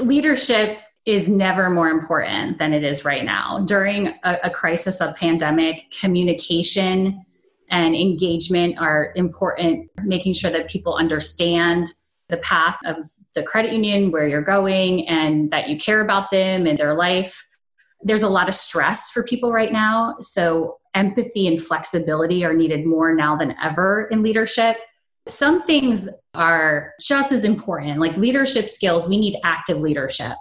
Leadership 0.01 0.79
is 1.05 1.29
never 1.29 1.69
more 1.69 1.91
important 1.91 2.59
than 2.59 2.73
it 2.73 2.83
is 2.83 3.05
right 3.05 3.23
now. 3.23 3.63
During 3.67 4.15
a, 4.25 4.39
a 4.45 4.51
crisis 4.51 5.03
of 5.03 5.15
pandemic, 5.17 5.91
communication 6.01 7.23
and 7.69 7.95
engagement 7.95 8.79
are 8.79 9.13
important, 9.15 9.91
making 10.03 10.33
sure 10.33 10.51
that 10.53 10.71
people 10.71 10.95
understand 10.95 11.89
the 12.31 12.39
path 12.39 12.79
of 12.87 12.97
the 13.35 13.43
credit 13.43 13.75
union, 13.75 14.11
where 14.11 14.27
you're 14.27 14.41
going, 14.41 15.07
and 15.07 15.51
that 15.51 15.69
you 15.69 15.77
care 15.77 16.01
about 16.01 16.31
them 16.31 16.67
and 16.67 16.79
their 16.79 16.95
life. 16.95 17.47
There's 18.01 18.23
a 18.23 18.31
lot 18.31 18.49
of 18.49 18.55
stress 18.55 19.11
for 19.11 19.23
people 19.23 19.53
right 19.53 19.71
now. 19.71 20.17
So, 20.21 20.78
empathy 20.95 21.47
and 21.47 21.63
flexibility 21.63 22.45
are 22.45 22.55
needed 22.55 22.87
more 22.87 23.15
now 23.15 23.37
than 23.37 23.55
ever 23.63 24.09
in 24.11 24.23
leadership. 24.23 24.77
Some 25.27 25.63
things 25.63 26.09
are 26.35 26.95
just 27.01 27.33
as 27.33 27.45
important, 27.45 28.01
like 28.01 28.17
leadership 28.17 28.69
skills, 28.69 29.07
we 29.07 29.19
need 29.19 29.39
active 29.45 29.79
leadership. 29.79 30.37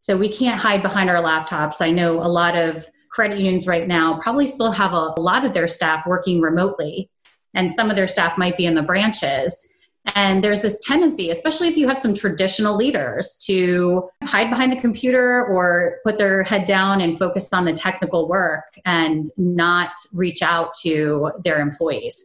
So, 0.00 0.16
we 0.16 0.32
can't 0.32 0.60
hide 0.60 0.82
behind 0.82 1.10
our 1.10 1.22
laptops. 1.22 1.80
I 1.80 1.90
know 1.90 2.22
a 2.22 2.28
lot 2.28 2.56
of 2.56 2.86
credit 3.10 3.38
unions 3.38 3.66
right 3.66 3.88
now 3.88 4.18
probably 4.20 4.46
still 4.46 4.70
have 4.70 4.92
a, 4.92 5.14
a 5.16 5.20
lot 5.20 5.44
of 5.44 5.52
their 5.52 5.68
staff 5.68 6.06
working 6.06 6.40
remotely, 6.40 7.10
and 7.54 7.70
some 7.70 7.90
of 7.90 7.96
their 7.96 8.06
staff 8.06 8.38
might 8.38 8.56
be 8.56 8.66
in 8.66 8.74
the 8.74 8.82
branches. 8.82 9.66
And 10.14 10.42
there's 10.42 10.62
this 10.62 10.78
tendency, 10.84 11.30
especially 11.30 11.68
if 11.68 11.76
you 11.76 11.88
have 11.88 11.98
some 11.98 12.14
traditional 12.14 12.76
leaders, 12.76 13.36
to 13.46 14.08
hide 14.24 14.50
behind 14.50 14.72
the 14.72 14.80
computer 14.80 15.46
or 15.46 15.98
put 16.04 16.18
their 16.18 16.42
head 16.42 16.64
down 16.64 17.00
and 17.00 17.18
focus 17.18 17.52
on 17.52 17.64
the 17.64 17.72
technical 17.72 18.28
work 18.28 18.64
and 18.84 19.26
not 19.36 19.90
reach 20.14 20.42
out 20.42 20.74
to 20.82 21.32
their 21.44 21.60
employees. 21.60 22.22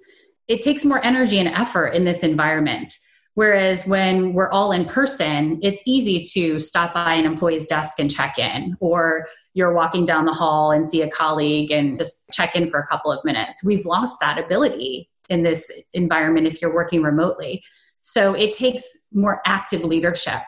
It 0.47 0.61
takes 0.61 0.83
more 0.85 1.03
energy 1.03 1.39
and 1.39 1.47
effort 1.47 1.89
in 1.89 2.03
this 2.03 2.23
environment. 2.23 2.93
Whereas 3.35 3.87
when 3.87 4.33
we're 4.33 4.51
all 4.51 4.71
in 4.71 4.85
person, 4.85 5.59
it's 5.63 5.81
easy 5.87 6.21
to 6.33 6.59
stop 6.59 6.93
by 6.93 7.15
an 7.15 7.25
employee's 7.25 7.65
desk 7.65 7.99
and 7.99 8.09
check 8.09 8.37
in, 8.37 8.77
or 8.79 9.27
you're 9.55 9.73
walking 9.73 10.05
down 10.05 10.25
the 10.25 10.33
hall 10.33 10.71
and 10.71 10.85
see 10.85 11.01
a 11.01 11.09
colleague 11.09 11.71
and 11.71 11.97
just 11.97 12.29
check 12.31 12.55
in 12.55 12.69
for 12.69 12.79
a 12.79 12.85
couple 12.85 13.11
of 13.11 13.23
minutes. 13.25 13.63
We've 13.63 13.85
lost 13.87 14.19
that 14.19 14.37
ability 14.37 15.09
in 15.33 15.43
this 15.43 15.71
environment 15.93 16.47
if 16.47 16.61
you're 16.61 16.73
working 16.73 17.03
remotely. 17.03 17.63
So 18.01 18.33
it 18.33 18.53
takes 18.53 19.07
more 19.11 19.41
active 19.45 19.83
leadership, 19.83 20.41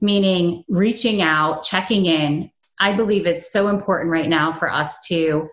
meaning 0.00 0.64
reaching 0.68 1.22
out, 1.22 1.64
checking 1.64 2.06
in. 2.06 2.50
I 2.78 2.94
believe 2.94 3.26
it's 3.26 3.52
so 3.52 3.68
important 3.68 4.10
right 4.10 4.28
now 4.28 4.52
for 4.52 4.72
us 4.72 5.06
to 5.08 5.48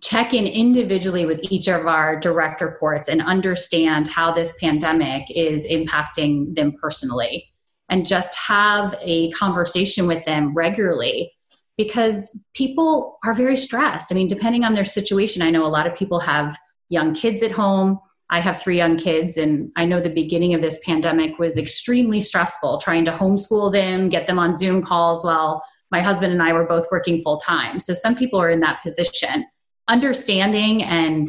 check 0.00 0.32
in 0.32 0.46
individually 0.46 1.26
with 1.26 1.40
each 1.50 1.68
of 1.68 1.86
our 1.86 2.18
direct 2.18 2.60
reports 2.60 3.08
and 3.08 3.20
understand 3.20 4.06
how 4.08 4.32
this 4.32 4.54
pandemic 4.60 5.24
is 5.30 5.66
impacting 5.66 6.54
them 6.54 6.72
personally 6.72 7.52
and 7.88 8.06
just 8.06 8.34
have 8.36 8.94
a 9.00 9.30
conversation 9.32 10.06
with 10.06 10.24
them 10.24 10.54
regularly 10.54 11.32
because 11.76 12.44
people 12.54 13.18
are 13.24 13.34
very 13.34 13.56
stressed. 13.56 14.12
I 14.12 14.14
mean, 14.14 14.28
depending 14.28 14.64
on 14.64 14.72
their 14.72 14.84
situation, 14.84 15.42
I 15.42 15.50
know 15.50 15.64
a 15.64 15.68
lot 15.68 15.86
of 15.86 15.96
people 15.96 16.20
have 16.20 16.58
young 16.88 17.14
kids 17.14 17.42
at 17.42 17.52
home. 17.52 17.98
I 18.30 18.40
have 18.40 18.60
three 18.60 18.76
young 18.76 18.96
kids, 18.96 19.36
and 19.36 19.72
I 19.76 19.86
know 19.86 20.00
the 20.00 20.10
beginning 20.10 20.54
of 20.54 20.60
this 20.60 20.78
pandemic 20.84 21.38
was 21.38 21.56
extremely 21.56 22.20
stressful 22.20 22.78
trying 22.78 23.04
to 23.06 23.12
homeschool 23.12 23.72
them, 23.72 24.08
get 24.08 24.26
them 24.26 24.38
on 24.38 24.56
Zoom 24.56 24.82
calls 24.82 25.24
while 25.24 25.62
my 25.90 26.02
husband 26.02 26.32
and 26.32 26.42
I 26.42 26.52
were 26.52 26.66
both 26.66 26.86
working 26.90 27.20
full 27.22 27.38
time. 27.38 27.80
So 27.80 27.94
some 27.94 28.14
people 28.14 28.40
are 28.40 28.50
in 28.50 28.60
that 28.60 28.82
position 28.82 29.46
understanding 29.88 30.82
and 30.82 31.26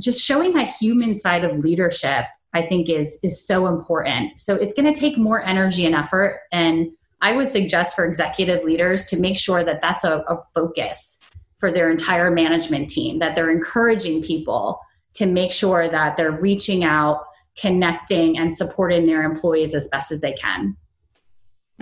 just 0.00 0.20
showing 0.20 0.52
that 0.52 0.74
human 0.80 1.14
side 1.14 1.44
of 1.44 1.58
leadership 1.58 2.24
i 2.52 2.60
think 2.60 2.90
is 2.90 3.18
is 3.22 3.46
so 3.46 3.66
important 3.68 4.38
so 4.38 4.56
it's 4.56 4.74
going 4.74 4.92
to 4.92 4.98
take 4.98 5.16
more 5.16 5.42
energy 5.44 5.86
and 5.86 5.94
effort 5.94 6.40
and 6.50 6.88
i 7.20 7.32
would 7.32 7.48
suggest 7.48 7.94
for 7.94 8.04
executive 8.04 8.64
leaders 8.64 9.04
to 9.04 9.18
make 9.18 9.36
sure 9.36 9.64
that 9.64 9.80
that's 9.80 10.04
a, 10.04 10.18
a 10.28 10.42
focus 10.54 11.18
for 11.58 11.70
their 11.70 11.90
entire 11.90 12.30
management 12.30 12.90
team 12.90 13.20
that 13.20 13.34
they're 13.34 13.50
encouraging 13.50 14.20
people 14.22 14.80
to 15.14 15.26
make 15.26 15.52
sure 15.52 15.88
that 15.88 16.16
they're 16.16 16.32
reaching 16.32 16.84
out 16.84 17.24
connecting 17.58 18.38
and 18.38 18.54
supporting 18.54 19.04
their 19.04 19.22
employees 19.22 19.74
as 19.74 19.88
best 19.88 20.10
as 20.10 20.20
they 20.20 20.32
can 20.32 20.76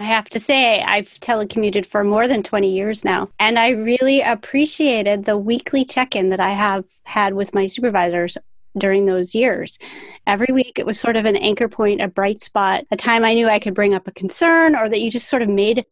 I 0.01 0.05
have 0.05 0.31
to 0.31 0.41
say, 0.41 0.83
I've 0.83 1.09
telecommuted 1.21 1.85
for 1.85 2.03
more 2.05 2.27
than 2.27 2.43
20 2.43 2.73
years 2.73 3.05
now, 3.05 3.29
and 3.39 3.59
I 3.59 3.71
really 3.71 4.23
appreciated 4.23 5.27
the 5.27 5.37
weekly 5.37 5.85
check 5.85 6.17
in 6.17 6.31
that 6.31 6.41
I 6.41 6.53
have 6.53 6.87
had 7.03 7.35
with 7.35 7.55
my 7.55 7.67
supervisors 7.67 8.39
during 8.79 9.05
those 9.05 9.35
years. 9.35 9.79
Every 10.27 10.55
week, 10.55 10.79
it 10.79 10.87
was 10.87 10.99
sort 10.99 11.17
of 11.17 11.27
an 11.27 11.37
anchor 11.37 11.69
point, 11.69 12.01
a 12.01 12.09
bright 12.09 12.41
spot, 12.41 12.87
a 12.91 12.97
time 12.97 13.25
I 13.25 13.35
knew 13.35 13.47
I 13.47 13.59
could 13.59 13.75
bring 13.75 13.93
up 13.93 14.09
a 14.09 14.13
concern, 14.13 14.75
or 14.75 14.89
that 14.89 15.03
you 15.03 15.11
just 15.11 15.29
sort 15.29 15.43
of 15.43 15.51
made 15.51 15.85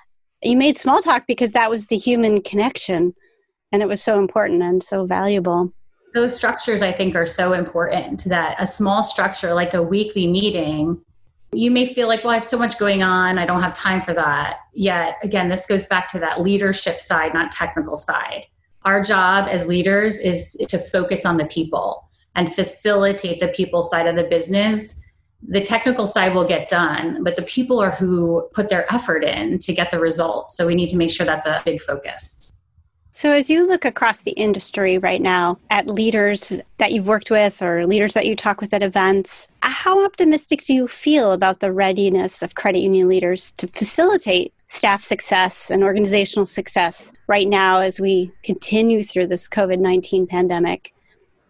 you 0.42 0.56
made 0.56 0.78
small 0.78 1.02
talk 1.02 1.26
because 1.26 1.52
that 1.52 1.68
was 1.68 1.88
the 1.88 1.98
human 1.98 2.40
connection, 2.40 3.14
and 3.72 3.82
it 3.82 3.88
was 3.88 4.02
so 4.02 4.18
important 4.18 4.62
and 4.62 4.82
so 4.82 5.04
valuable. 5.04 5.74
Those 6.14 6.34
structures, 6.34 6.82
I 6.82 6.92
think, 6.92 7.14
are 7.14 7.26
so 7.26 7.52
important. 7.52 8.24
That 8.24 8.56
a 8.58 8.66
small 8.66 9.02
structure 9.02 9.54
like 9.54 9.74
a 9.74 9.82
weekly 9.82 10.26
meeting 10.26 11.02
you 11.52 11.70
may 11.70 11.92
feel 11.92 12.08
like, 12.08 12.24
well, 12.24 12.32
I 12.32 12.34
have 12.34 12.44
so 12.44 12.58
much 12.58 12.78
going 12.78 13.02
on, 13.02 13.38
I 13.38 13.46
don't 13.46 13.62
have 13.62 13.72
time 13.72 14.00
for 14.00 14.12
that. 14.14 14.58
Yet, 14.74 15.16
again, 15.22 15.48
this 15.48 15.66
goes 15.66 15.86
back 15.86 16.08
to 16.08 16.18
that 16.18 16.42
leadership 16.42 17.00
side, 17.00 17.32
not 17.32 17.52
technical 17.52 17.96
side. 17.96 18.46
Our 18.84 19.02
job 19.02 19.48
as 19.50 19.66
leaders 19.66 20.20
is 20.20 20.52
to 20.68 20.78
focus 20.78 21.24
on 21.24 21.36
the 21.36 21.46
people 21.46 22.06
and 22.34 22.52
facilitate 22.52 23.40
the 23.40 23.48
people 23.48 23.82
side 23.82 24.06
of 24.06 24.16
the 24.16 24.24
business. 24.24 25.02
The 25.46 25.62
technical 25.62 26.06
side 26.06 26.34
will 26.34 26.46
get 26.46 26.68
done, 26.68 27.24
but 27.24 27.36
the 27.36 27.42
people 27.42 27.80
are 27.80 27.90
who 27.90 28.48
put 28.52 28.68
their 28.68 28.92
effort 28.92 29.24
in 29.24 29.58
to 29.60 29.72
get 29.72 29.90
the 29.90 29.98
results. 29.98 30.56
So 30.56 30.66
we 30.66 30.74
need 30.74 30.88
to 30.90 30.96
make 30.96 31.10
sure 31.10 31.24
that's 31.24 31.46
a 31.46 31.62
big 31.64 31.80
focus. 31.80 32.47
So, 33.18 33.32
as 33.32 33.50
you 33.50 33.66
look 33.66 33.84
across 33.84 34.22
the 34.22 34.30
industry 34.30 34.96
right 34.96 35.20
now 35.20 35.58
at 35.70 35.88
leaders 35.88 36.60
that 36.76 36.92
you've 36.92 37.08
worked 37.08 37.32
with 37.32 37.60
or 37.60 37.84
leaders 37.84 38.14
that 38.14 38.26
you 38.26 38.36
talk 38.36 38.60
with 38.60 38.72
at 38.72 38.80
events, 38.80 39.48
how 39.60 40.04
optimistic 40.04 40.62
do 40.62 40.72
you 40.72 40.86
feel 40.86 41.32
about 41.32 41.58
the 41.58 41.72
readiness 41.72 42.44
of 42.44 42.54
credit 42.54 42.78
union 42.78 43.08
leaders 43.08 43.50
to 43.54 43.66
facilitate 43.66 44.54
staff 44.66 45.02
success 45.02 45.68
and 45.68 45.82
organizational 45.82 46.46
success 46.46 47.12
right 47.26 47.48
now 47.48 47.80
as 47.80 47.98
we 47.98 48.30
continue 48.44 49.02
through 49.02 49.26
this 49.26 49.48
COVID 49.48 49.80
19 49.80 50.28
pandemic? 50.28 50.94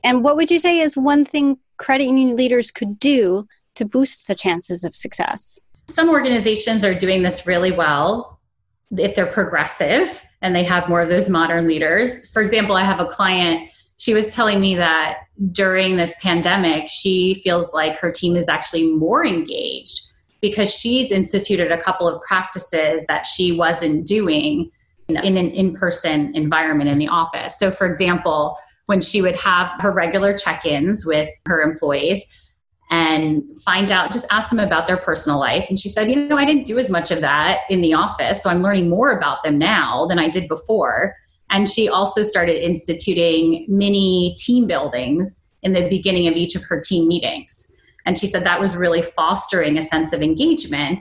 And 0.03 0.25
what 0.25 0.37
would 0.37 0.51
you 0.51 0.59
say 0.59 0.81
is 0.81 0.97
one 0.97 1.27
thing 1.27 1.59
credit 1.77 2.05
union 2.05 2.35
leaders 2.35 2.71
could 2.71 2.99
do 2.99 3.47
to 3.75 3.85
boost 3.85 4.27
the 4.27 4.35
chances 4.35 4.85
of 4.85 4.97
success? 4.97 5.59
Some 5.87 6.09
organizations 6.09 6.83
are 6.83 6.95
doing 6.95 7.21
this 7.21 7.47
really 7.47 7.73
well 7.73 8.38
if 8.91 9.15
they're 9.15 9.27
progressive 9.27 10.25
and 10.41 10.55
they 10.55 10.65
have 10.65 10.89
more 10.89 11.03
of 11.03 11.09
those 11.09 11.29
modern 11.29 11.67
leaders. 11.67 12.31
For 12.31 12.41
example, 12.41 12.77
I 12.77 12.85
have 12.85 13.01
a 13.01 13.07
client, 13.07 13.71
she 13.97 14.15
was 14.15 14.35
telling 14.35 14.61
me 14.61 14.77
that 14.77 15.19
during 15.53 15.97
this 15.97 16.15
pandemic, 16.23 16.89
she 16.89 17.35
feels 17.43 17.73
like 17.73 17.99
her 17.99 18.13
team 18.13 18.37
is 18.37 18.49
actually 18.49 18.93
more 18.93 19.25
engaged 19.25 20.01
because 20.41 20.73
she's 20.73 21.11
instituted 21.11 21.73
a 21.73 21.79
couple 21.79 22.07
of 22.07 22.23
practices 22.23 23.05
that 23.09 23.27
she 23.27 23.53
wasn't 23.53 24.07
doing 24.07 24.71
in 25.09 25.17
an 25.17 25.51
in 25.51 25.75
person 25.75 26.35
environment 26.37 26.89
in 26.89 26.99
the 26.99 27.09
office. 27.09 27.59
So, 27.59 27.71
for 27.71 27.87
example, 27.87 28.57
when 28.87 29.01
she 29.01 29.21
would 29.21 29.37
have 29.37 29.69
her 29.81 29.91
regular 29.91 30.37
check 30.37 30.65
ins 30.65 31.05
with 31.05 31.29
her 31.47 31.61
employees, 31.61 32.25
and 32.91 33.43
find 33.61 33.91
out, 33.91 34.13
just 34.13 34.27
ask 34.31 34.49
them 34.49 34.59
about 34.59 34.87
their 34.87 34.97
personal 34.97 35.39
life. 35.39 35.67
And 35.69 35.79
she 35.79 35.89
said, 35.89 36.09
You 36.09 36.17
know, 36.17 36.37
I 36.37 36.45
didn't 36.45 36.65
do 36.65 36.79
as 36.79 36.89
much 36.89 37.11
of 37.11 37.21
that 37.21 37.61
in 37.69 37.81
the 37.81 37.95
office. 37.95 38.43
So 38.43 38.51
I'm 38.51 38.63
learning 38.63 38.89
more 38.89 39.17
about 39.17 39.43
them 39.43 39.59
now 39.59 40.07
than 40.07 40.19
I 40.19 40.29
did 40.29 40.49
before. 40.49 41.15
And 41.51 41.69
she 41.69 41.89
also 41.89 42.23
started 42.23 42.65
instituting 42.65 43.67
mini 43.69 44.35
team 44.37 44.67
buildings 44.67 45.49
in 45.63 45.73
the 45.73 45.89
beginning 45.89 46.27
of 46.29 46.35
each 46.35 46.55
of 46.55 46.65
her 46.65 46.81
team 46.81 47.09
meetings. 47.09 47.75
And 48.07 48.17
she 48.17 48.27
said 48.27 48.45
that 48.45 48.61
was 48.61 48.77
really 48.77 49.03
fostering 49.03 49.77
a 49.77 49.83
sense 49.83 50.13
of 50.13 50.23
engagement. 50.23 51.01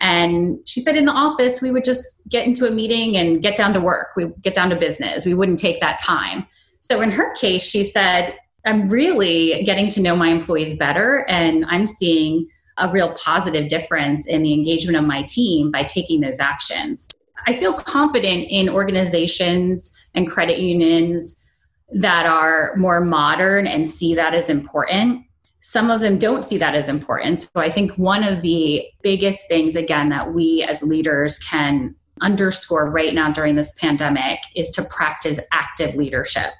And 0.00 0.58
she 0.66 0.80
said 0.80 0.96
in 0.96 1.04
the 1.04 1.12
office, 1.12 1.60
we 1.60 1.70
would 1.70 1.84
just 1.84 2.26
get 2.28 2.46
into 2.46 2.66
a 2.66 2.70
meeting 2.70 3.16
and 3.16 3.42
get 3.42 3.56
down 3.56 3.74
to 3.74 3.80
work. 3.80 4.08
We 4.16 4.26
get 4.40 4.54
down 4.54 4.70
to 4.70 4.76
business. 4.76 5.26
We 5.26 5.34
wouldn't 5.34 5.58
take 5.58 5.80
that 5.80 5.98
time. 5.98 6.46
So 6.80 7.02
in 7.02 7.10
her 7.10 7.34
case, 7.34 7.62
she 7.62 7.84
said, 7.84 8.38
I'm 8.64 8.88
really 8.88 9.62
getting 9.64 9.88
to 9.90 10.02
know 10.02 10.16
my 10.16 10.28
employees 10.28 10.76
better 10.76 11.24
and 11.28 11.64
I'm 11.68 11.86
seeing 11.86 12.48
a 12.76 12.90
real 12.90 13.14
positive 13.14 13.68
difference 13.68 14.26
in 14.26 14.42
the 14.42 14.52
engagement 14.52 14.96
of 14.96 15.04
my 15.04 15.22
team 15.22 15.70
by 15.70 15.84
taking 15.84 16.20
those 16.20 16.40
actions. 16.40 17.08
I 17.46 17.52
feel 17.54 17.74
confident 17.74 18.46
in 18.50 18.68
organizations 18.68 19.96
and 20.14 20.28
credit 20.28 20.58
unions 20.58 21.44
that 21.92 22.26
are 22.26 22.74
more 22.76 23.00
modern 23.00 23.66
and 23.66 23.86
see 23.86 24.14
that 24.14 24.34
as 24.34 24.48
important. 24.48 25.24
Some 25.60 25.90
of 25.90 26.00
them 26.00 26.18
don't 26.18 26.44
see 26.44 26.58
that 26.58 26.74
as 26.74 26.88
important. 26.88 27.40
So 27.40 27.50
I 27.56 27.70
think 27.70 27.92
one 27.92 28.24
of 28.24 28.42
the 28.42 28.84
biggest 29.02 29.46
things, 29.48 29.76
again, 29.76 30.08
that 30.10 30.32
we 30.32 30.62
as 30.68 30.82
leaders 30.82 31.38
can 31.38 31.94
underscore 32.22 32.90
right 32.90 33.14
now 33.14 33.30
during 33.30 33.56
this 33.56 33.74
pandemic 33.78 34.38
is 34.54 34.70
to 34.70 34.82
practice 34.84 35.40
active 35.52 35.96
leadership. 35.96 36.52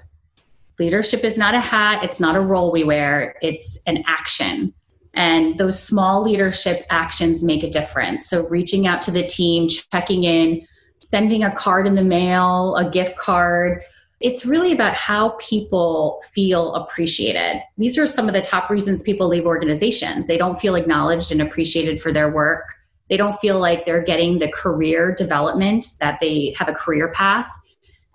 Leadership 0.81 1.23
is 1.25 1.37
not 1.37 1.55
a 1.55 1.61
hat, 1.61 2.03
it's 2.03 2.21
not 2.21 2.35
a 2.35 2.41
role 2.41 2.73
we 2.73 2.83
wear, 2.83 3.37
it's 3.43 3.81
an 3.87 4.03
action. 4.07 4.73
And 5.13 5.59
those 5.59 5.81
small 5.81 6.23
leadership 6.23 6.87
actions 6.89 7.45
make 7.45 7.63
a 7.63 7.71
difference. 7.71 8.29
So, 8.29 8.49
reaching 8.49 8.87
out 8.87 9.03
to 9.03 9.11
the 9.11 9.27
team, 9.27 9.69
checking 9.69 10.25
in, 10.25 10.67
sending 11.01 11.43
a 11.43 11.53
card 11.53 11.87
in 11.87 11.97
the 11.97 12.05
mail, 12.05 12.77
a 12.77 12.89
gift 12.89 13.17
card. 13.19 13.83
It's 14.21 14.47
really 14.47 14.73
about 14.73 14.95
how 14.95 15.31
people 15.41 16.23
feel 16.33 16.75
appreciated. 16.75 17.63
These 17.79 17.99
are 17.99 18.07
some 18.07 18.29
of 18.29 18.35
the 18.35 18.43
top 18.43 18.71
reasons 18.71 19.03
people 19.03 19.29
leave 19.29 19.47
organizations. 19.47 20.27
They 20.27 20.37
don't 20.37 20.61
feel 20.61 20.77
acknowledged 20.77 21.33
and 21.33 21.43
appreciated 21.43 22.01
for 22.01 22.13
their 22.13 22.31
work. 22.31 22.75
They 23.09 23.17
don't 23.17 23.37
feel 23.37 23.59
like 23.59 23.85
they're 23.85 24.03
getting 24.03 24.39
the 24.39 24.53
career 24.53 25.13
development 25.13 25.87
that 26.01 26.21
they 26.21 26.55
have 26.59 26.69
a 26.69 26.75
career 26.75 27.09
path. 27.09 27.51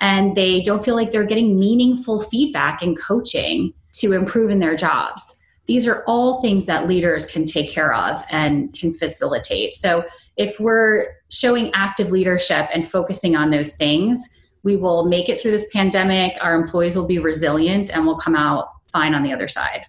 And 0.02 0.36
they 0.36 0.62
don't 0.62 0.84
feel 0.84 0.96
like 0.96 1.12
they're 1.12 1.24
getting 1.24 1.60
meaningful 1.60 2.20
feedback 2.20 2.82
and 2.82 3.00
coaching 3.00 3.74
to 3.94 4.14
improve 4.14 4.50
in 4.50 4.60
their 4.60 4.76
jobs. 4.76 5.42
These 5.68 5.88
are 5.88 6.04
all 6.06 6.42
things 6.42 6.66
that 6.68 6.88
leaders 6.88 7.26
can 7.26 7.46
take 7.46 7.70
care 7.70 7.94
of 7.94 8.24
and 8.30 8.74
can 8.74 8.94
facilitate. 8.94 9.74
So, 9.74 10.06
if 10.38 10.60
we're 10.60 11.08
showing 11.32 11.72
active 11.74 12.12
leadership 12.12 12.68
and 12.74 12.88
focusing 12.88 13.36
on 13.36 13.52
those 13.52 13.76
things, 13.78 14.42
we 14.64 14.76
will 14.76 15.06
make 15.06 15.30
it 15.30 15.40
through 15.40 15.52
this 15.52 15.70
pandemic. 15.72 16.34
Our 16.42 16.56
employees 16.56 16.98
will 16.98 17.08
be 17.08 17.20
resilient 17.20 17.96
and 17.96 18.06
will 18.06 18.18
come 18.18 18.36
out 18.36 18.70
fine 18.92 19.16
on 19.16 19.24
the 19.24 19.32
other 19.32 19.48
side. 19.48 19.86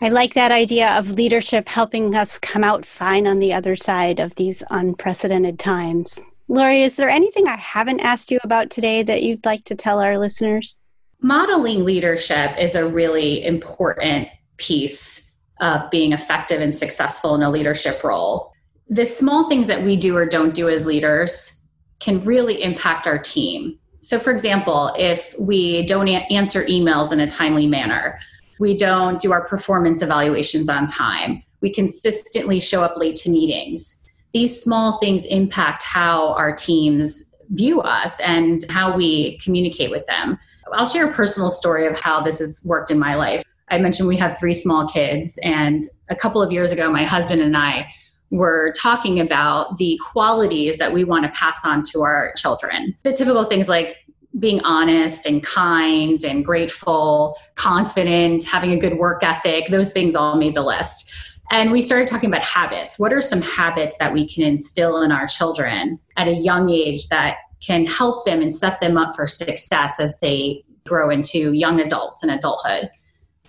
I 0.00 0.08
like 0.08 0.32
that 0.32 0.50
idea 0.50 0.98
of 0.98 1.10
leadership 1.10 1.68
helping 1.68 2.14
us 2.14 2.38
come 2.38 2.64
out 2.64 2.86
fine 2.86 3.26
on 3.26 3.38
the 3.38 3.52
other 3.52 3.76
side 3.76 4.18
of 4.18 4.34
these 4.36 4.62
unprecedented 4.70 5.58
times. 5.58 6.24
Lori, 6.50 6.82
is 6.82 6.96
there 6.96 7.08
anything 7.08 7.46
I 7.46 7.54
haven't 7.54 8.00
asked 8.00 8.32
you 8.32 8.40
about 8.42 8.70
today 8.70 9.04
that 9.04 9.22
you'd 9.22 9.46
like 9.46 9.62
to 9.66 9.76
tell 9.76 10.00
our 10.00 10.18
listeners? 10.18 10.80
Modeling 11.20 11.84
leadership 11.84 12.58
is 12.58 12.74
a 12.74 12.88
really 12.88 13.44
important 13.44 14.26
piece 14.56 15.32
of 15.60 15.88
being 15.92 16.12
effective 16.12 16.60
and 16.60 16.74
successful 16.74 17.36
in 17.36 17.42
a 17.42 17.50
leadership 17.50 18.02
role. 18.02 18.52
The 18.88 19.06
small 19.06 19.48
things 19.48 19.68
that 19.68 19.84
we 19.84 19.96
do 19.96 20.16
or 20.16 20.26
don't 20.26 20.52
do 20.52 20.68
as 20.68 20.86
leaders 20.86 21.64
can 22.00 22.20
really 22.24 22.60
impact 22.64 23.06
our 23.06 23.18
team. 23.18 23.78
So, 24.00 24.18
for 24.18 24.32
example, 24.32 24.92
if 24.98 25.36
we 25.38 25.86
don't 25.86 26.08
answer 26.08 26.64
emails 26.64 27.12
in 27.12 27.20
a 27.20 27.28
timely 27.28 27.68
manner, 27.68 28.18
we 28.58 28.76
don't 28.76 29.20
do 29.20 29.30
our 29.30 29.46
performance 29.46 30.02
evaluations 30.02 30.68
on 30.68 30.88
time, 30.88 31.44
we 31.60 31.72
consistently 31.72 32.58
show 32.58 32.82
up 32.82 32.96
late 32.96 33.14
to 33.18 33.30
meetings. 33.30 33.99
These 34.32 34.62
small 34.62 34.98
things 34.98 35.24
impact 35.26 35.82
how 35.82 36.34
our 36.34 36.54
teams 36.54 37.34
view 37.50 37.80
us 37.80 38.20
and 38.20 38.64
how 38.70 38.96
we 38.96 39.38
communicate 39.38 39.90
with 39.90 40.06
them. 40.06 40.38
I'll 40.72 40.86
share 40.86 41.10
a 41.10 41.12
personal 41.12 41.50
story 41.50 41.86
of 41.86 41.98
how 41.98 42.20
this 42.20 42.38
has 42.38 42.62
worked 42.64 42.90
in 42.90 42.98
my 42.98 43.14
life. 43.14 43.42
I 43.70 43.78
mentioned 43.78 44.08
we 44.08 44.16
have 44.16 44.38
three 44.38 44.54
small 44.54 44.88
kids, 44.88 45.38
and 45.42 45.84
a 46.08 46.16
couple 46.16 46.42
of 46.42 46.52
years 46.52 46.72
ago, 46.72 46.90
my 46.90 47.04
husband 47.04 47.40
and 47.40 47.56
I 47.56 47.88
were 48.30 48.72
talking 48.76 49.18
about 49.18 49.78
the 49.78 49.98
qualities 50.12 50.76
that 50.78 50.92
we 50.92 51.04
want 51.04 51.24
to 51.24 51.30
pass 51.30 51.64
on 51.64 51.82
to 51.82 52.02
our 52.02 52.32
children. 52.36 52.96
The 53.02 53.12
typical 53.12 53.44
things 53.44 53.68
like 53.68 53.96
being 54.38 54.60
honest 54.60 55.26
and 55.26 55.42
kind 55.42 56.22
and 56.24 56.44
grateful, 56.44 57.36
confident, 57.56 58.44
having 58.44 58.70
a 58.72 58.76
good 58.76 58.98
work 58.98 59.24
ethic, 59.24 59.68
those 59.70 59.92
things 59.92 60.14
all 60.14 60.36
made 60.36 60.54
the 60.54 60.62
list. 60.62 61.12
And 61.50 61.72
we 61.72 61.80
started 61.80 62.06
talking 62.06 62.30
about 62.30 62.44
habits. 62.44 62.98
What 62.98 63.12
are 63.12 63.20
some 63.20 63.42
habits 63.42 63.98
that 63.98 64.12
we 64.12 64.28
can 64.28 64.44
instill 64.44 65.02
in 65.02 65.10
our 65.10 65.26
children 65.26 65.98
at 66.16 66.28
a 66.28 66.34
young 66.34 66.70
age 66.70 67.08
that 67.08 67.38
can 67.60 67.84
help 67.84 68.24
them 68.24 68.40
and 68.40 68.54
set 68.54 68.80
them 68.80 68.96
up 68.96 69.14
for 69.16 69.26
success 69.26 69.98
as 69.98 70.18
they 70.20 70.64
grow 70.86 71.10
into 71.10 71.52
young 71.52 71.80
adults 71.80 72.22
and 72.22 72.30
adulthood? 72.30 72.88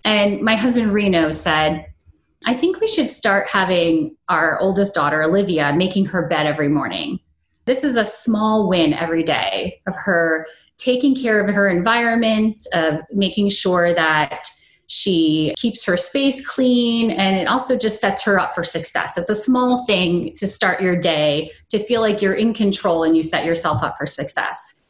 And 0.03 0.41
my 0.41 0.55
husband 0.55 0.93
Reno 0.93 1.31
said, 1.31 1.85
I 2.47 2.55
think 2.55 2.81
we 2.81 2.87
should 2.87 3.11
start 3.11 3.47
having 3.47 4.15
our 4.27 4.59
oldest 4.59 4.95
daughter, 4.95 5.21
Olivia, 5.21 5.73
making 5.75 6.05
her 6.07 6.27
bed 6.27 6.47
every 6.47 6.69
morning. 6.69 7.19
This 7.65 7.83
is 7.83 7.97
a 7.97 8.03
small 8.03 8.67
win 8.67 8.93
every 8.93 9.21
day 9.21 9.79
of 9.85 9.95
her 9.95 10.47
taking 10.77 11.15
care 11.15 11.39
of 11.39 11.53
her 11.53 11.69
environment, 11.69 12.59
of 12.73 13.01
making 13.11 13.49
sure 13.49 13.93
that 13.93 14.47
she 14.93 15.53
keeps 15.57 15.85
her 15.85 15.95
space 15.95 16.45
clean, 16.45 17.11
and 17.11 17.37
it 17.37 17.47
also 17.47 17.77
just 17.77 18.01
sets 18.01 18.23
her 18.23 18.39
up 18.39 18.53
for 18.53 18.63
success. 18.63 19.17
It's 19.17 19.29
a 19.29 19.35
small 19.35 19.85
thing 19.85 20.33
to 20.35 20.47
start 20.47 20.81
your 20.81 20.95
day 20.95 21.51
to 21.69 21.79
feel 21.79 22.01
like 22.01 22.21
you're 22.21 22.33
in 22.33 22.53
control 22.53 23.03
and 23.03 23.15
you 23.15 23.23
set 23.23 23.45
yourself 23.45 23.83
up 23.83 23.97
for 23.97 24.05
success. 24.05 24.81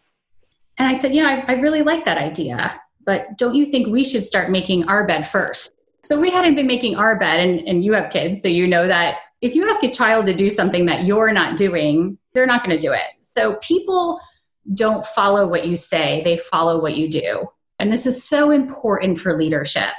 And 0.77 0.87
I 0.87 0.93
said, 0.93 1.11
know, 1.13 1.27
I, 1.27 1.43
I 1.47 1.53
really 1.53 1.83
like 1.83 2.05
that 2.05 2.17
idea 2.17 2.81
but 3.05 3.37
don't 3.37 3.55
you 3.55 3.65
think 3.65 3.87
we 3.87 4.03
should 4.03 4.23
start 4.23 4.51
making 4.51 4.87
our 4.87 5.05
bed 5.05 5.27
first? 5.27 5.73
So 6.03 6.19
we 6.19 6.31
hadn't 6.31 6.55
been 6.55 6.67
making 6.67 6.95
our 6.95 7.17
bed, 7.17 7.39
and, 7.39 7.67
and 7.67 7.85
you 7.85 7.93
have 7.93 8.11
kids, 8.11 8.41
so 8.41 8.47
you 8.47 8.67
know 8.67 8.87
that 8.87 9.17
if 9.41 9.55
you 9.55 9.67
ask 9.69 9.83
a 9.83 9.91
child 9.91 10.25
to 10.27 10.33
do 10.33 10.49
something 10.49 10.85
that 10.87 11.05
you're 11.05 11.31
not 11.31 11.57
doing, 11.57 12.17
they're 12.33 12.45
not 12.45 12.63
going 12.63 12.77
to 12.77 12.87
do 12.87 12.93
it. 12.93 13.01
So 13.21 13.55
people 13.55 14.19
don't 14.73 15.05
follow 15.05 15.47
what 15.47 15.67
you 15.67 15.75
say, 15.75 16.21
they 16.23 16.37
follow 16.37 16.81
what 16.81 16.95
you 16.95 17.09
do. 17.09 17.47
And 17.81 17.91
this 17.91 18.05
is 18.05 18.23
so 18.23 18.51
important 18.51 19.17
for 19.17 19.35
leadership 19.35 19.89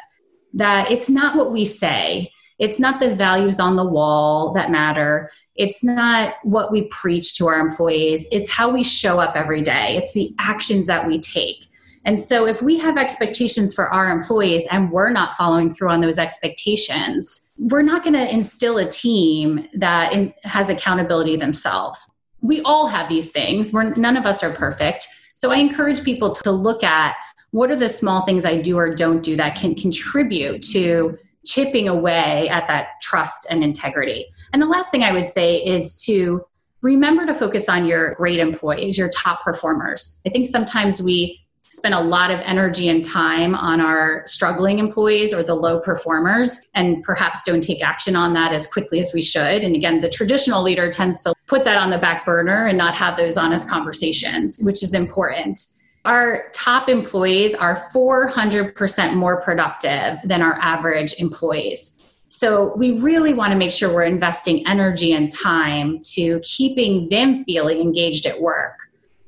that 0.55 0.89
it's 0.93 1.11
not 1.11 1.37
what 1.37 1.51
we 1.51 1.65
say, 1.65 2.31
it's 2.61 2.79
not 2.79 3.01
the 3.01 3.13
values 3.13 3.59
on 3.59 3.75
the 3.75 3.85
wall 3.85 4.53
that 4.53 4.71
matter, 4.71 5.33
it's 5.57 5.83
not 5.83 6.35
what 6.45 6.71
we 6.71 6.83
preach 6.83 7.35
to 7.39 7.49
our 7.49 7.59
employees, 7.59 8.29
it's 8.31 8.49
how 8.49 8.71
we 8.71 8.85
show 8.85 9.19
up 9.19 9.35
every 9.35 9.63
day, 9.63 9.97
it's 9.97 10.15
the 10.15 10.33
actions 10.39 10.87
that 10.87 11.09
we 11.09 11.19
take. 11.19 11.67
And 12.05 12.17
so, 12.17 12.47
if 12.47 12.63
we 12.63 12.79
have 12.79 12.97
expectations 12.97 13.75
for 13.75 13.93
our 13.93 14.11
employees 14.11 14.69
and 14.71 14.93
we're 14.93 15.11
not 15.11 15.35
following 15.35 15.69
through 15.69 15.91
on 15.91 16.01
those 16.01 16.21
expectations, 16.21 17.51
we're 17.59 17.83
not 17.83 18.05
going 18.05 18.15
to 18.15 18.33
instill 18.33 18.79
a 18.79 18.89
team 18.89 19.67
that 19.75 20.13
in, 20.13 20.33
has 20.45 20.71
accountability 20.71 21.37
themselves. 21.37 22.13
We 22.43 22.61
all 22.63 22.87
have 22.87 23.09
these 23.09 23.33
things. 23.33 23.73
We're, 23.73 23.95
none 23.95 24.17
of 24.17 24.25
us 24.25 24.45
are 24.45 24.53
perfect. 24.53 25.09
So, 25.35 25.51
I 25.51 25.57
encourage 25.57 26.05
people 26.05 26.31
to 26.31 26.53
look 26.53 26.85
at 26.85 27.17
what 27.53 27.71
are 27.71 27.77
the 27.77 27.89
small 27.89 28.23
things 28.23 28.45
I 28.45 28.61
do 28.61 28.77
or 28.77 28.95
don't 28.95 29.23
do 29.23 29.37
that 29.37 29.57
can 29.57 29.75
contribute 29.75 30.63
to 30.73 31.17
chipping 31.45 31.89
away 31.89 32.49
at 32.49 32.67
that 32.69 33.01
trust 33.01 33.47
and 33.51 33.63
integrity. 33.65 34.27
And 34.53 34.63
the 34.63 34.67
last 34.67 34.91
thing 34.91 35.03
I 35.03 35.13
would 35.13 35.27
say 35.27 35.57
is 35.57 36.03
to 36.05 36.45
remember 36.83 37.27
to 37.27 37.35
focus 37.35 37.69
on 37.69 37.87
your 37.87 38.15
great 38.15 38.39
employees, 38.39 38.99
your 38.99 39.11
top 39.11 39.43
performers. 39.43 40.21
I 40.27 40.31
think 40.31 40.47
sometimes 40.47 41.03
we 41.03 41.41
spend 41.71 41.95
a 41.95 42.01
lot 42.01 42.31
of 42.31 42.39
energy 42.41 42.89
and 42.89 43.03
time 43.03 43.55
on 43.55 43.81
our 43.81 44.23
struggling 44.27 44.79
employees 44.79 45.33
or 45.33 45.43
the 45.43 45.55
low 45.55 45.81
performers 45.81 46.61
and 46.75 47.03
perhaps 47.03 47.43
don't 47.45 47.63
take 47.63 47.83
action 47.83 48.15
on 48.15 48.35
that 48.35 48.53
as 48.53 48.67
quickly 48.67 49.01
as 49.01 49.13
we 49.15 49.23
should. 49.23 49.63
And 49.63 49.75
again, 49.75 50.01
the 50.01 50.11
traditional 50.11 50.63
leader 50.63 50.91
tends 50.91 51.23
to 51.23 51.35
put 51.47 51.65
that 51.65 51.79
on 51.79 51.89
the 51.89 51.97
back 51.99 52.27
burner 52.27 52.67
and 52.67 52.77
not 52.77 52.95
have 52.95 53.17
those 53.17 53.39
honest 53.39 53.71
conversations, 53.71 54.59
which 54.63 54.83
is 54.83 54.93
important. 54.93 55.61
Our 56.05 56.51
top 56.53 56.89
employees 56.89 57.55
are 57.55 57.77
400% 57.95 59.15
more 59.15 59.41
productive 59.41 60.19
than 60.25 60.43
our 60.43 60.59
average 60.61 61.15
employees. 61.21 62.17
So 62.25 62.75
we 62.77 62.99
really 62.99 63.35
want 63.35 63.53
to 63.53 63.59
make 63.59 63.71
sure 63.71 63.95
we're 63.95 64.03
investing 64.03 64.67
energy 64.67 65.13
and 65.13 65.33
time 65.33 66.01
to 66.15 66.41
keeping 66.41 67.09
them 67.09 67.45
feeling 67.45 67.81
engaged 67.81 68.27
at 68.27 68.41
work 68.41 68.81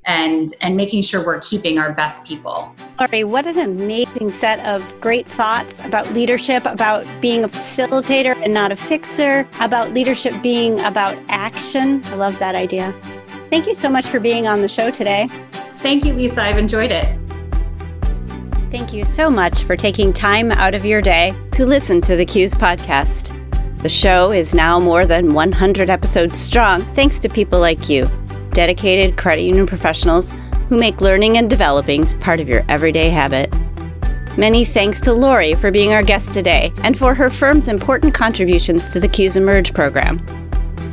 and 0.06 0.48
and 0.60 0.76
making 0.76 1.02
sure 1.02 1.24
we're 1.24 1.40
keeping 1.40 1.78
our 1.78 1.92
best 1.92 2.26
people. 2.26 2.74
Lori, 2.98 3.24
what 3.24 3.46
an 3.46 3.58
amazing 3.58 4.30
set 4.30 4.58
of 4.66 4.82
great 5.00 5.28
thoughts 5.28 5.80
about 5.80 6.12
leadership, 6.12 6.66
about 6.66 7.06
being 7.20 7.44
a 7.44 7.48
facilitator 7.48 8.34
and 8.42 8.52
not 8.52 8.72
a 8.72 8.76
fixer, 8.76 9.48
about 9.60 9.94
leadership 9.94 10.34
being 10.42 10.80
about 10.80 11.16
action. 11.28 12.02
I 12.06 12.16
love 12.16 12.38
that 12.40 12.54
idea. 12.54 12.94
Thank 13.48 13.66
you 13.66 13.74
so 13.74 13.88
much 13.88 14.06
for 14.06 14.18
being 14.18 14.46
on 14.46 14.62
the 14.62 14.68
show 14.68 14.90
today. 14.90 15.28
Thank 15.84 16.06
you, 16.06 16.14
Lisa. 16.14 16.42
I've 16.42 16.56
enjoyed 16.56 16.90
it. 16.90 17.14
Thank 18.70 18.94
you 18.94 19.04
so 19.04 19.28
much 19.28 19.64
for 19.64 19.76
taking 19.76 20.14
time 20.14 20.50
out 20.50 20.74
of 20.74 20.86
your 20.86 21.02
day 21.02 21.36
to 21.52 21.66
listen 21.66 22.00
to 22.00 22.16
the 22.16 22.24
CUES 22.24 22.54
podcast. 22.54 23.36
The 23.82 23.90
show 23.90 24.32
is 24.32 24.54
now 24.54 24.80
more 24.80 25.04
than 25.04 25.34
100 25.34 25.90
episodes 25.90 26.38
strong 26.38 26.82
thanks 26.94 27.18
to 27.18 27.28
people 27.28 27.60
like 27.60 27.90
you, 27.90 28.10
dedicated 28.52 29.18
credit 29.18 29.42
union 29.42 29.66
professionals 29.66 30.32
who 30.70 30.78
make 30.78 31.02
learning 31.02 31.36
and 31.36 31.50
developing 31.50 32.06
part 32.18 32.40
of 32.40 32.48
your 32.48 32.64
everyday 32.70 33.10
habit. 33.10 33.52
Many 34.38 34.64
thanks 34.64 35.02
to 35.02 35.12
Lori 35.12 35.54
for 35.54 35.70
being 35.70 35.92
our 35.92 36.02
guest 36.02 36.32
today 36.32 36.72
and 36.78 36.98
for 36.98 37.14
her 37.14 37.28
firm's 37.28 37.68
important 37.68 38.14
contributions 38.14 38.88
to 38.88 39.00
the 39.00 39.08
CUES 39.08 39.36
Emerge 39.36 39.74
program. 39.74 40.43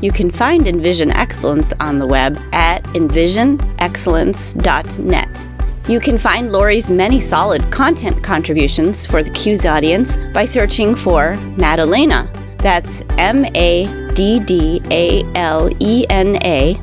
You 0.02 0.12
can 0.12 0.30
find 0.32 0.68
Envision 0.68 1.12
Excellence 1.12 1.74
on 1.80 2.00
the 2.00 2.08
web 2.08 2.42
at 2.52 2.84
envisionexcellence.net. 2.96 5.50
You 5.88 6.00
can 6.00 6.18
find 6.18 6.52
Lori's 6.52 6.90
many 6.90 7.20
solid 7.20 7.72
content 7.72 8.24
contributions 8.24 9.06
for 9.06 9.22
the 9.24 9.30
CUES 9.32 9.66
audience 9.66 10.18
by 10.34 10.46
searching 10.46 10.96
for 10.96 11.36
Maddalena. 11.58 12.28
That's 12.58 13.04
M 13.18 13.46
A 13.56 14.14
D 14.14 14.40
D 14.40 14.82
A 14.92 15.24
L 15.36 15.70
E 15.80 16.06
N 16.10 16.38
A 16.44 16.76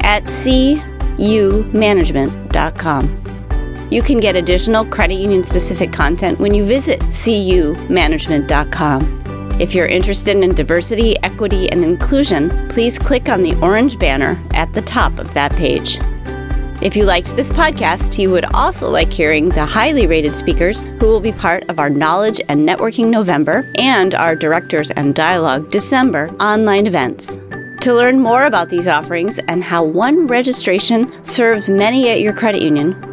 at 0.00 0.24
cumanagement.com. 0.24 3.18
You 3.90 4.02
can 4.02 4.20
get 4.20 4.36
additional 4.36 4.84
credit 4.86 5.16
union 5.16 5.44
specific 5.44 5.92
content 5.92 6.40
when 6.40 6.54
you 6.54 6.64
visit 6.64 6.98
cumanagement.com. 7.00 9.21
If 9.60 9.74
you're 9.74 9.86
interested 9.86 10.36
in 10.38 10.54
diversity, 10.54 11.16
equity, 11.22 11.70
and 11.70 11.84
inclusion, 11.84 12.68
please 12.68 12.98
click 12.98 13.28
on 13.28 13.42
the 13.42 13.54
orange 13.60 13.98
banner 13.98 14.42
at 14.54 14.72
the 14.72 14.82
top 14.82 15.18
of 15.18 15.32
that 15.34 15.52
page. 15.52 15.98
If 16.82 16.96
you 16.96 17.04
liked 17.04 17.36
this 17.36 17.52
podcast, 17.52 18.18
you 18.18 18.30
would 18.30 18.46
also 18.54 18.90
like 18.90 19.12
hearing 19.12 19.50
the 19.50 19.64
highly 19.64 20.08
rated 20.08 20.34
speakers 20.34 20.82
who 20.82 21.06
will 21.06 21.20
be 21.20 21.30
part 21.30 21.68
of 21.68 21.78
our 21.78 21.88
Knowledge 21.88 22.40
and 22.48 22.68
Networking 22.68 23.06
November 23.06 23.70
and 23.78 24.16
our 24.16 24.34
Directors 24.34 24.90
and 24.90 25.14
Dialogue 25.14 25.70
December 25.70 26.30
online 26.40 26.88
events. 26.88 27.36
To 27.82 27.94
learn 27.94 28.18
more 28.18 28.46
about 28.46 28.68
these 28.68 28.88
offerings 28.88 29.38
and 29.48 29.62
how 29.62 29.84
one 29.84 30.26
registration 30.26 31.24
serves 31.24 31.70
many 31.70 32.08
at 32.08 32.20
your 32.20 32.32
credit 32.32 32.62
union, 32.62 33.11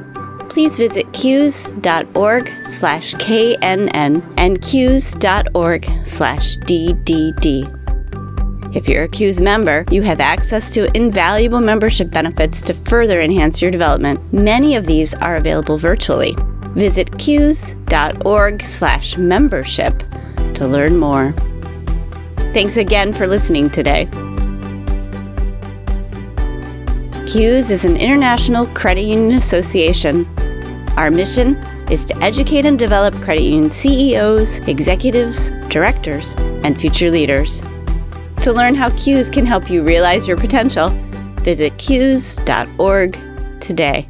please 0.49 0.77
visit 0.77 1.12
cues.org 1.13 2.51
slash 2.63 3.13
knn 3.15 4.23
and 4.38 4.62
cues.org 4.62 5.89
slash 6.05 6.57
ddd. 6.57 7.75
If 8.75 8.88
you're 8.88 9.03
a 9.03 9.07
CUES 9.07 9.41
member, 9.41 9.83
you 9.89 10.03
have 10.03 10.19
access 10.19 10.69
to 10.75 10.95
invaluable 10.95 11.59
membership 11.59 12.12
benefits 12.12 12.62
to 12.63 12.73
further 12.75 13.19
enhance 13.19 13.63
your 13.63 13.71
development. 13.71 14.31
Many 14.31 14.75
of 14.75 14.85
these 14.85 15.15
are 15.15 15.38
available 15.38 15.79
virtually. 15.79 16.35
Visit 16.75 17.17
cues.org 17.17 18.63
slash 18.63 19.17
membership 19.17 20.03
to 20.53 20.67
learn 20.67 20.97
more. 20.97 21.33
Thanks 22.53 22.77
again 22.77 23.12
for 23.12 23.25
listening 23.25 23.71
today. 23.71 24.05
CUES 27.25 27.71
is 27.71 27.85
an 27.85 27.97
international 27.97 28.67
credit 28.67 29.03
union 29.03 29.38
association. 29.38 30.27
Our 30.97 31.12
mission 31.12 31.56
is 31.89 32.06
to 32.06 32.17
educate 32.17 32.65
and 32.65 32.78
develop 32.78 33.13
credit 33.21 33.43
union 33.43 33.71
CEOs, 33.71 34.60
executives, 34.67 35.52
directors, 35.69 36.36
and 36.63 36.80
future 36.80 37.10
leaders. 37.10 37.62
To 38.41 38.54
learn 38.54 38.75
how 38.75 38.89
CUES 38.91 39.30
can 39.30 39.45
help 39.45 39.69
you 39.69 39.84
realize 39.84 40.28
your 40.28 40.38
potential, 40.38 40.89
visit 41.41 41.78
cues.org 41.78 43.17
today. 43.60 44.08